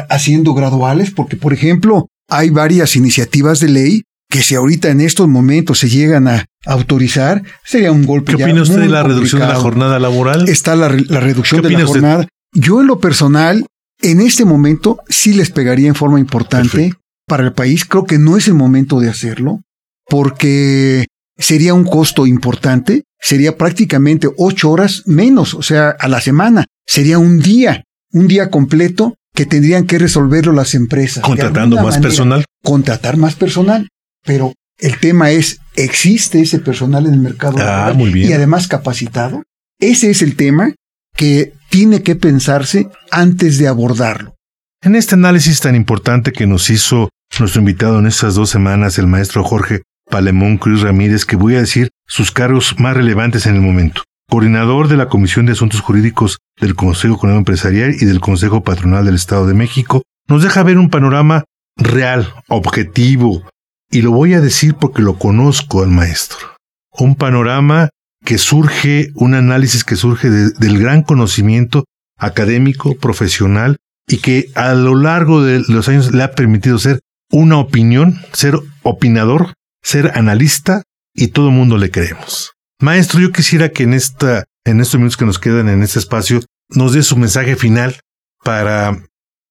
haciendo 0.09 0.53
graduales, 0.53 1.11
porque 1.11 1.35
por 1.35 1.53
ejemplo 1.53 2.07
hay 2.29 2.49
varias 2.49 2.95
iniciativas 2.95 3.59
de 3.59 3.69
ley 3.69 4.01
que 4.29 4.41
si 4.41 4.55
ahorita 4.55 4.89
en 4.89 5.01
estos 5.01 5.27
momentos 5.27 5.77
se 5.79 5.89
llegan 5.89 6.27
a 6.27 6.45
autorizar, 6.65 7.43
sería 7.63 7.91
un 7.91 8.05
golpe. 8.05 8.31
¿Qué 8.31 8.39
ya 8.39 8.45
opina 8.45 8.61
usted 8.63 8.75
de 8.75 8.81
muy 8.85 8.89
la 8.89 9.03
reducción 9.03 9.41
de 9.41 9.47
la 9.47 9.55
jornada 9.55 9.99
laboral? 9.99 10.49
está 10.49 10.75
la, 10.75 10.87
re- 10.89 11.05
la 11.07 11.19
reducción 11.19 11.61
¿Qué 11.61 11.67
de 11.67 11.73
la 11.73 11.77
opina 11.79 11.85
usted? 11.89 11.99
jornada. 12.01 12.27
Yo 12.53 12.81
en 12.81 12.87
lo 12.87 12.99
personal, 12.99 13.65
en 14.01 14.21
este 14.21 14.45
momento, 14.45 14.97
sí 15.07 15.33
les 15.33 15.51
pegaría 15.51 15.87
en 15.87 15.95
forma 15.95 16.19
importante 16.19 16.69
Perfecto. 16.69 16.99
Para 17.27 17.43
el 17.43 17.53
país. 17.53 17.85
Creo 17.85 18.05
que 18.05 18.17
no 18.17 18.37
es 18.37 18.47
el 18.47 18.53
momento 18.53 18.99
de 18.99 19.09
hacerlo, 19.09 19.61
porque 20.07 21.05
sería 21.37 21.73
un 21.73 21.85
costo 21.85 22.25
importante, 22.25 23.03
sería 23.19 23.57
prácticamente 23.57 24.29
ocho 24.37 24.71
horas 24.71 25.03
menos, 25.05 25.53
o 25.53 25.61
sea, 25.61 25.89
a 25.89 26.07
la 26.07 26.21
semana, 26.21 26.65
sería 26.85 27.19
un 27.19 27.39
día, 27.39 27.83
un 28.11 28.27
día 28.27 28.49
completo 28.49 29.15
que 29.33 29.45
tendrían 29.45 29.85
que 29.85 29.97
resolverlo 29.97 30.53
las 30.53 30.75
empresas. 30.75 31.23
Contratando 31.23 31.81
más 31.81 31.97
personal. 31.97 32.45
Contratar 32.63 33.17
más 33.17 33.35
personal. 33.35 33.89
Pero 34.23 34.53
el 34.77 34.99
tema 34.99 35.31
es, 35.31 35.59
¿existe 35.75 36.41
ese 36.41 36.59
personal 36.59 37.07
en 37.07 37.13
el 37.13 37.19
mercado? 37.19 37.57
Ah, 37.59 37.93
muy 37.95 38.11
bien. 38.11 38.29
Y 38.29 38.33
además 38.33 38.67
capacitado. 38.67 39.43
Ese 39.79 40.11
es 40.11 40.21
el 40.21 40.35
tema 40.35 40.73
que 41.15 41.53
tiene 41.69 42.03
que 42.03 42.15
pensarse 42.15 42.89
antes 43.11 43.57
de 43.57 43.67
abordarlo. 43.67 44.35
En 44.83 44.97
este 44.97 45.15
análisis 45.15 45.61
tan 45.61 45.75
importante 45.75 46.33
que 46.33 46.45
nos 46.45 46.69
hizo 46.69 47.07
nuestro 47.39 47.61
invitado 47.61 47.99
en 47.99 48.05
estas 48.05 48.35
dos 48.35 48.49
semanas, 48.49 48.97
el 48.97 49.07
maestro 49.07 49.41
Jorge 49.41 49.83
Palemón 50.11 50.57
Cruz 50.57 50.81
Ramírez, 50.81 51.23
que 51.23 51.37
voy 51.37 51.55
a 51.55 51.61
decir 51.61 51.91
sus 52.05 52.31
cargos 52.31 52.77
más 52.81 52.97
relevantes 52.97 53.45
en 53.45 53.55
el 53.55 53.61
momento. 53.61 54.03
Coordinador 54.29 54.89
de 54.89 54.97
la 54.97 55.07
Comisión 55.07 55.45
de 55.45 55.53
Asuntos 55.53 55.79
Jurídicos 55.79 56.39
del 56.59 56.75
Consejo 56.75 57.15
Económico 57.15 57.39
Empresarial 57.39 57.95
y 57.97 58.03
del 58.03 58.19
Consejo 58.19 58.61
Patronal 58.65 59.05
del 59.05 59.15
Estado 59.15 59.47
de 59.47 59.53
México, 59.53 60.03
nos 60.27 60.43
deja 60.43 60.63
ver 60.63 60.77
un 60.77 60.89
panorama 60.89 61.45
real, 61.77 62.33
objetivo, 62.49 63.47
y 63.89 64.01
lo 64.01 64.11
voy 64.11 64.33
a 64.33 64.41
decir 64.41 64.75
porque 64.75 65.01
lo 65.01 65.17
conozco 65.17 65.81
al 65.81 65.91
maestro. 65.91 66.57
Un 66.91 67.15
panorama 67.15 67.87
que 68.25 68.37
surge, 68.37 69.11
un 69.15 69.33
análisis 69.33 69.85
que 69.85 69.95
surge 69.95 70.29
del 70.29 70.77
gran 70.77 71.03
conocimiento 71.03 71.85
académico, 72.17 72.95
profesional, 72.95 73.77
y 74.07 74.17
que 74.17 74.49
a 74.55 74.73
lo 74.73 74.95
largo 74.95 75.43
de 75.43 75.63
los 75.67 75.87
años 75.87 76.13
le 76.13 76.23
ha 76.23 76.31
permitido 76.31 76.77
ser 76.79 76.99
una 77.31 77.57
opinión, 77.57 78.19
ser 78.33 78.59
opinador, 78.83 79.53
ser 79.81 80.11
analista, 80.17 80.83
y 81.13 81.27
todo 81.27 81.49
el 81.49 81.55
mundo 81.55 81.77
le 81.77 81.91
creemos. 81.91 82.53
Maestro, 82.79 83.19
yo 83.19 83.31
quisiera 83.31 83.69
que 83.69 83.83
en 83.83 83.93
esta, 83.93 84.45
en 84.65 84.81
estos 84.81 84.99
minutos 84.99 85.17
que 85.17 85.25
nos 85.25 85.39
quedan 85.39 85.69
en 85.69 85.83
este 85.83 85.99
espacio, 85.99 86.41
nos 86.69 86.93
dé 86.93 87.03
su 87.03 87.15
mensaje 87.17 87.55
final 87.55 87.99
para 88.43 89.05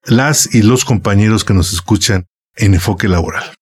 las 0.05 0.53
y 0.55 0.63
los 0.63 0.85
compañeros 0.85 1.45
que 1.45 1.55
nos 1.55 1.73
escuchan 1.73 2.27
en 2.57 2.75
enfoque 2.75 3.09
laboral. 3.09 3.55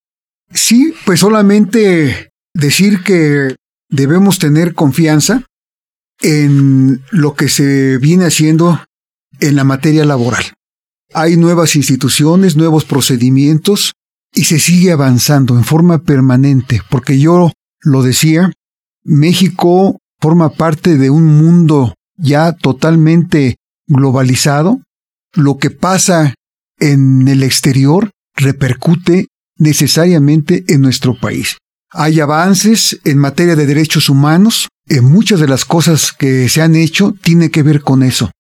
Sí, 0.53 0.95
pues 1.05 1.21
solamente 1.21 2.31
decir 2.55 3.03
que 3.03 3.55
debemos 3.89 4.39
tener 4.39 4.75
confianza 4.75 5.45
en 6.21 7.03
lo 7.11 7.35
que 7.35 7.49
se 7.49 7.99
viene 7.99 8.27
haciendo 8.27 8.83
en 9.39 9.57
la 9.57 9.65
materia 9.65 10.05
laboral. 10.05 10.45
Hay 11.13 11.37
nuevas 11.37 11.77
instituciones, 11.77 12.57
nuevos 12.57 12.85
procedimientos 12.85 13.93
y 14.33 14.45
se 14.45 14.59
sigue 14.59 14.93
avanzando 14.93 15.57
en 15.57 15.65
forma 15.65 15.99
permanente, 16.03 16.83
porque 16.89 17.19
yo 17.19 17.51
lo 17.81 18.03
decía, 18.03 18.53
México 19.03 19.99
forma 20.21 20.51
parte 20.51 20.97
de 20.99 21.11
un 21.11 21.25
mundo 21.25 21.95
ya 22.17 22.53
totalmente 22.53 23.57
globalizado. 23.87 24.83
Lo 25.35 25.59
que 25.59 25.71
pasa 25.71 26.35
en 26.79 27.27
el 27.29 27.43
exterior 27.43 28.11
repercute 28.35 29.29
necesariamente 29.57 30.65
en 30.69 30.81
nuestro 30.81 31.19
país. 31.19 31.59
Hay 31.93 32.21
avances 32.21 33.01
en 33.05 33.19
materia 33.19 33.57
de 33.57 33.67
derechos 33.67 34.09
humanos. 34.09 34.69
En 34.87 35.05
muchas 35.05 35.41
de 35.41 35.49
las 35.49 35.65
cosas 35.65 36.13
que 36.13 36.49
se 36.49 36.63
han 36.63 36.75
hecho 36.75 37.15
tiene 37.23 37.51
que 37.51 37.63
ver 37.63 37.83
con 37.83 38.03
eso. 38.03 38.31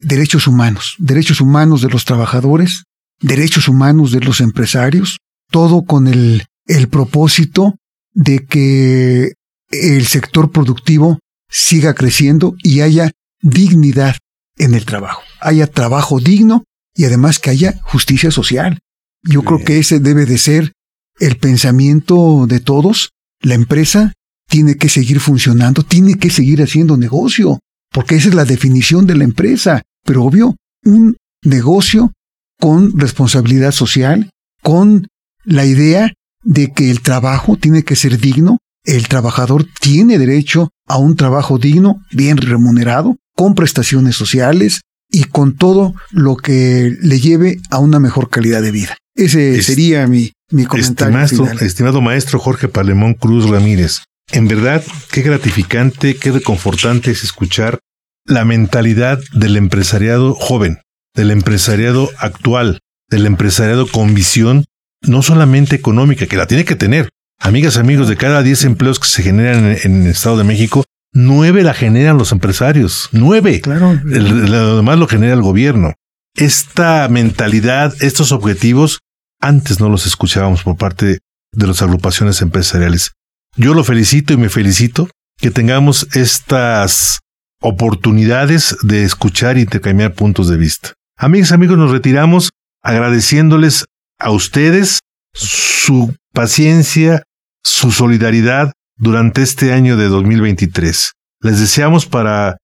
Derechos 0.00 0.46
humanos, 0.46 0.94
derechos 0.98 1.40
humanos 1.40 1.82
de 1.82 1.88
los 1.88 2.04
trabajadores, 2.04 2.84
derechos 3.20 3.68
humanos 3.68 4.12
de 4.12 4.20
los 4.20 4.40
empresarios, 4.40 5.18
todo 5.50 5.84
con 5.84 6.06
el, 6.06 6.44
el 6.66 6.88
propósito 6.88 7.74
de 8.12 8.46
que 8.46 9.32
el 9.70 10.06
sector 10.06 10.50
productivo 10.50 11.18
siga 11.48 11.94
creciendo 11.94 12.54
y 12.62 12.80
haya 12.80 13.10
dignidad 13.40 14.16
en 14.56 14.74
el 14.74 14.84
trabajo, 14.84 15.22
haya 15.40 15.66
trabajo 15.66 16.20
digno 16.20 16.64
y 16.94 17.04
además 17.04 17.38
que 17.38 17.50
haya 17.50 17.80
justicia 17.82 18.30
social. 18.30 18.80
Yo 19.22 19.42
creo 19.42 19.64
que 19.64 19.78
ese 19.78 20.00
debe 20.00 20.26
de 20.26 20.38
ser 20.38 20.72
el 21.18 21.36
pensamiento 21.36 22.46
de 22.46 22.60
todos. 22.60 23.10
La 23.40 23.54
empresa 23.54 24.12
tiene 24.48 24.76
que 24.76 24.88
seguir 24.88 25.20
funcionando, 25.20 25.82
tiene 25.82 26.18
que 26.18 26.30
seguir 26.30 26.62
haciendo 26.62 26.96
negocio, 26.96 27.60
porque 27.90 28.16
esa 28.16 28.28
es 28.28 28.34
la 28.34 28.44
definición 28.44 29.06
de 29.06 29.16
la 29.16 29.24
empresa. 29.24 29.82
Pero 30.04 30.24
obvio, 30.24 30.56
un 30.84 31.16
negocio 31.42 32.12
con 32.60 32.98
responsabilidad 32.98 33.72
social, 33.72 34.30
con 34.62 35.08
la 35.44 35.64
idea 35.64 36.12
de 36.42 36.72
que 36.72 36.90
el 36.90 37.02
trabajo 37.02 37.56
tiene 37.56 37.82
que 37.82 37.96
ser 37.96 38.18
digno, 38.18 38.58
el 38.84 39.08
trabajador 39.08 39.66
tiene 39.80 40.18
derecho 40.18 40.70
a 40.86 40.98
un 40.98 41.16
trabajo 41.16 41.58
digno, 41.58 42.02
bien 42.12 42.36
remunerado, 42.38 43.16
con 43.36 43.54
prestaciones 43.54 44.16
sociales 44.16 44.80
y 45.10 45.24
con 45.24 45.56
todo 45.56 45.94
lo 46.10 46.36
que 46.36 46.96
le 47.00 47.20
lleve 47.20 47.60
a 47.70 47.78
una 47.78 48.00
mejor 48.00 48.30
calidad 48.30 48.62
de 48.62 48.72
vida. 48.72 48.96
Ese 49.14 49.62
sería 49.62 50.06
mi, 50.06 50.32
mi 50.50 50.64
comentario. 50.64 51.20
Estimado, 51.20 51.58
estimado 51.60 52.00
maestro 52.00 52.38
Jorge 52.38 52.68
Palemón 52.68 53.14
Cruz 53.14 53.48
Ramírez, 53.48 54.04
en 54.30 54.48
verdad, 54.48 54.82
qué 55.10 55.22
gratificante, 55.22 56.16
qué 56.16 56.32
reconfortante 56.32 57.10
es 57.10 57.24
escuchar 57.24 57.78
la 58.24 58.44
mentalidad 58.44 59.20
del 59.32 59.56
empresariado 59.56 60.34
joven, 60.34 60.80
del 61.14 61.30
empresariado 61.30 62.10
actual, 62.18 62.80
del 63.08 63.26
empresariado 63.26 63.86
con 63.86 64.14
visión 64.14 64.64
no 65.02 65.22
solamente 65.22 65.76
económica, 65.76 66.26
que 66.26 66.36
la 66.36 66.46
tiene 66.46 66.64
que 66.64 66.76
tener. 66.76 67.08
Amigas, 67.40 67.76
amigos, 67.76 68.08
de 68.08 68.16
cada 68.16 68.42
10 68.42 68.64
empleos 68.64 68.98
que 68.98 69.06
se 69.06 69.22
generan 69.22 69.76
en, 69.82 70.02
el 70.02 70.10
Estado 70.10 70.38
de 70.38 70.44
México, 70.44 70.84
nueve 71.12 71.62
la 71.62 71.72
generan 71.72 72.18
los 72.18 72.32
empresarios. 72.32 73.08
Nueve. 73.12 73.60
Claro. 73.60 73.98
lo 74.04 74.76
demás 74.76 74.98
lo 74.98 75.06
genera 75.06 75.34
el 75.34 75.42
gobierno. 75.42 75.94
Esta 76.34 77.08
mentalidad, 77.08 77.94
estos 78.00 78.32
objetivos, 78.32 79.00
antes 79.40 79.80
no 79.80 79.88
los 79.88 80.06
escuchábamos 80.06 80.62
por 80.64 80.76
parte 80.76 81.20
de 81.52 81.66
las 81.66 81.80
agrupaciones 81.80 82.42
empresariales. 82.42 83.12
Yo 83.60 83.74
lo 83.74 83.82
felicito 83.82 84.32
y 84.32 84.36
me 84.36 84.50
felicito 84.50 85.10
que 85.36 85.50
tengamos 85.50 86.06
estas 86.12 87.18
oportunidades 87.60 88.76
de 88.84 89.02
escuchar 89.02 89.58
y 89.58 89.62
intercambiar 89.62 90.14
puntos 90.14 90.48
de 90.48 90.56
vista. 90.56 90.92
Amigas, 91.16 91.50
amigos, 91.50 91.76
nos 91.76 91.90
retiramos 91.90 92.50
agradeciéndoles 92.84 93.86
a 94.20 94.30
ustedes 94.30 95.00
su 95.34 96.14
paciencia, 96.32 97.24
su 97.64 97.90
solidaridad 97.90 98.74
durante 98.96 99.42
este 99.42 99.72
año 99.72 99.96
de 99.96 100.06
2023. 100.06 101.14
Les 101.40 101.58
deseamos 101.58 102.06
para 102.06 102.58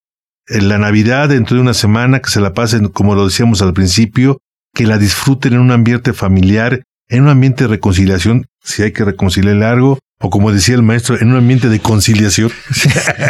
eh, 0.47 0.61
la 0.61 0.79
Navidad 0.79 1.29
dentro 1.29 1.57
de 1.57 1.63
una 1.63 1.75
semana 1.75 2.21
que 2.21 2.31
se 2.31 2.41
la 2.41 2.55
pasen, 2.55 2.87
como 2.87 3.17
lo 3.17 3.27
decíamos 3.27 3.63
al 3.63 3.73
principio, 3.73 4.39
que 4.73 4.87
la 4.87 4.99
disfruten 4.99 5.55
en 5.55 5.59
un 5.59 5.73
ambiente 5.73 6.13
familiar, 6.13 6.85
en 7.09 7.25
un 7.25 7.31
ambiente 7.31 7.65
de 7.65 7.69
reconciliación, 7.69 8.47
si 8.63 8.85
hay 8.85 8.93
que 8.93 9.05
reconciliar 9.05 9.61
algo, 9.65 9.99
o 10.21 10.31
como 10.31 10.53
decía 10.53 10.75
el 10.75 10.83
maestro, 10.83 11.21
en 11.21 11.31
un 11.31 11.37
ambiente 11.37 11.69
de 11.69 11.81
conciliación. 11.81 12.51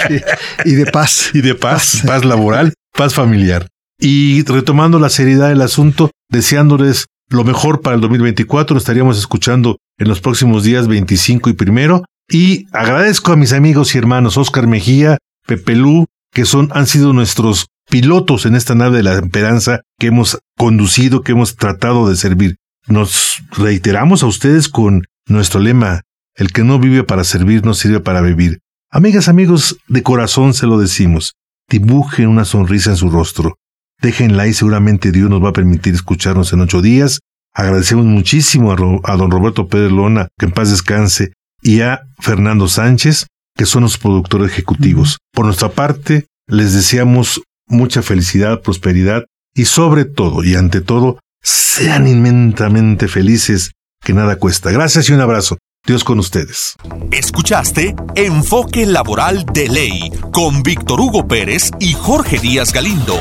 y 0.64 0.72
de 0.74 0.86
paz. 0.86 1.30
Y 1.34 1.40
de 1.40 1.54
paz, 1.54 2.02
paz 2.06 2.24
laboral, 2.24 2.74
paz 2.96 3.14
familiar. 3.14 3.68
Y 3.98 4.42
retomando 4.44 4.98
la 4.98 5.08
seriedad 5.08 5.48
del 5.48 5.62
asunto, 5.62 6.10
deseándoles 6.30 7.06
lo 7.30 7.44
mejor 7.44 7.80
para 7.80 7.96
el 7.96 8.02
2024. 8.02 8.74
Nos 8.74 8.82
estaríamos 8.82 9.18
escuchando 9.18 9.78
en 9.98 10.08
los 10.08 10.20
próximos 10.20 10.64
días 10.64 10.88
25 10.88 11.50
y 11.50 11.52
primero. 11.54 12.04
Y 12.28 12.66
agradezco 12.72 13.32
a 13.32 13.36
mis 13.36 13.52
amigos 13.52 13.94
y 13.94 13.98
hermanos 13.98 14.36
Oscar 14.36 14.66
Mejía, 14.66 15.18
Pepe 15.46 15.74
Lu, 15.74 16.06
que 16.32 16.44
son, 16.44 16.70
han 16.72 16.86
sido 16.86 17.12
nuestros 17.12 17.66
pilotos 17.90 18.46
en 18.46 18.54
esta 18.54 18.74
nave 18.74 18.98
de 18.98 19.02
la 19.02 19.14
esperanza 19.14 19.80
que 19.98 20.08
hemos 20.08 20.38
conducido, 20.56 21.22
que 21.22 21.32
hemos 21.32 21.56
tratado 21.56 22.08
de 22.08 22.16
servir. 22.16 22.56
Nos 22.86 23.42
reiteramos 23.56 24.22
a 24.22 24.26
ustedes 24.26 24.68
con 24.68 25.04
nuestro 25.26 25.60
lema, 25.60 26.02
el 26.36 26.52
que 26.52 26.64
no 26.64 26.78
vive 26.78 27.04
para 27.04 27.24
servir 27.24 27.64
no 27.64 27.74
sirve 27.74 28.00
para 28.00 28.20
vivir. 28.20 28.60
Amigas, 28.90 29.28
amigos, 29.28 29.78
de 29.88 30.02
corazón 30.02 30.54
se 30.54 30.66
lo 30.66 30.78
decimos. 30.78 31.34
Dibujen 31.68 32.28
una 32.28 32.44
sonrisa 32.44 32.90
en 32.90 32.96
su 32.96 33.10
rostro. 33.10 33.56
Déjenla 34.00 34.46
y 34.46 34.54
seguramente 34.54 35.12
Dios 35.12 35.30
nos 35.30 35.42
va 35.42 35.50
a 35.50 35.52
permitir 35.52 35.94
escucharnos 35.94 36.52
en 36.52 36.60
ocho 36.60 36.82
días. 36.82 37.20
Agradecemos 37.54 38.04
muchísimo 38.04 38.72
a, 38.72 39.16
don 39.16 39.30
Roberto 39.30 39.68
Pérez 39.68 39.92
Lona, 39.92 40.28
que 40.38 40.46
en 40.46 40.52
paz 40.52 40.70
descanse, 40.70 41.32
y 41.62 41.80
a 41.80 42.02
Fernando 42.18 42.68
Sánchez, 42.68 43.26
que 43.56 43.66
son 43.66 43.84
los 43.84 43.96
productores 43.96 44.50
ejecutivos. 44.50 45.18
Por 45.32 45.46
nuestra 45.46 45.70
parte, 45.70 46.26
les 46.46 46.74
deseamos 46.74 47.42
mucha 47.66 48.02
felicidad, 48.02 48.60
prosperidad 48.60 49.24
y 49.54 49.66
sobre 49.66 50.04
todo 50.04 50.42
y 50.42 50.56
ante 50.56 50.80
todo, 50.80 51.20
sean 51.42 52.08
inmensamente 52.08 53.08
felices, 53.08 53.72
que 54.02 54.12
nada 54.12 54.36
cuesta. 54.36 54.70
Gracias 54.70 55.08
y 55.08 55.12
un 55.12 55.20
abrazo. 55.20 55.58
Dios 55.86 56.02
con 56.02 56.18
ustedes. 56.18 56.76
Escuchaste 57.10 57.94
Enfoque 58.14 58.86
Laboral 58.86 59.44
de 59.52 59.68
Ley 59.68 60.10
con 60.32 60.62
Víctor 60.62 61.00
Hugo 61.00 61.28
Pérez 61.28 61.70
y 61.78 61.92
Jorge 61.92 62.38
Díaz 62.38 62.72
Galindo 62.72 63.18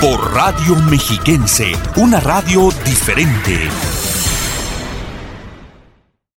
por 0.00 0.34
Radio 0.34 0.76
Mexiquense, 0.76 1.72
una 1.96 2.20
radio 2.20 2.70
diferente. 2.84 3.70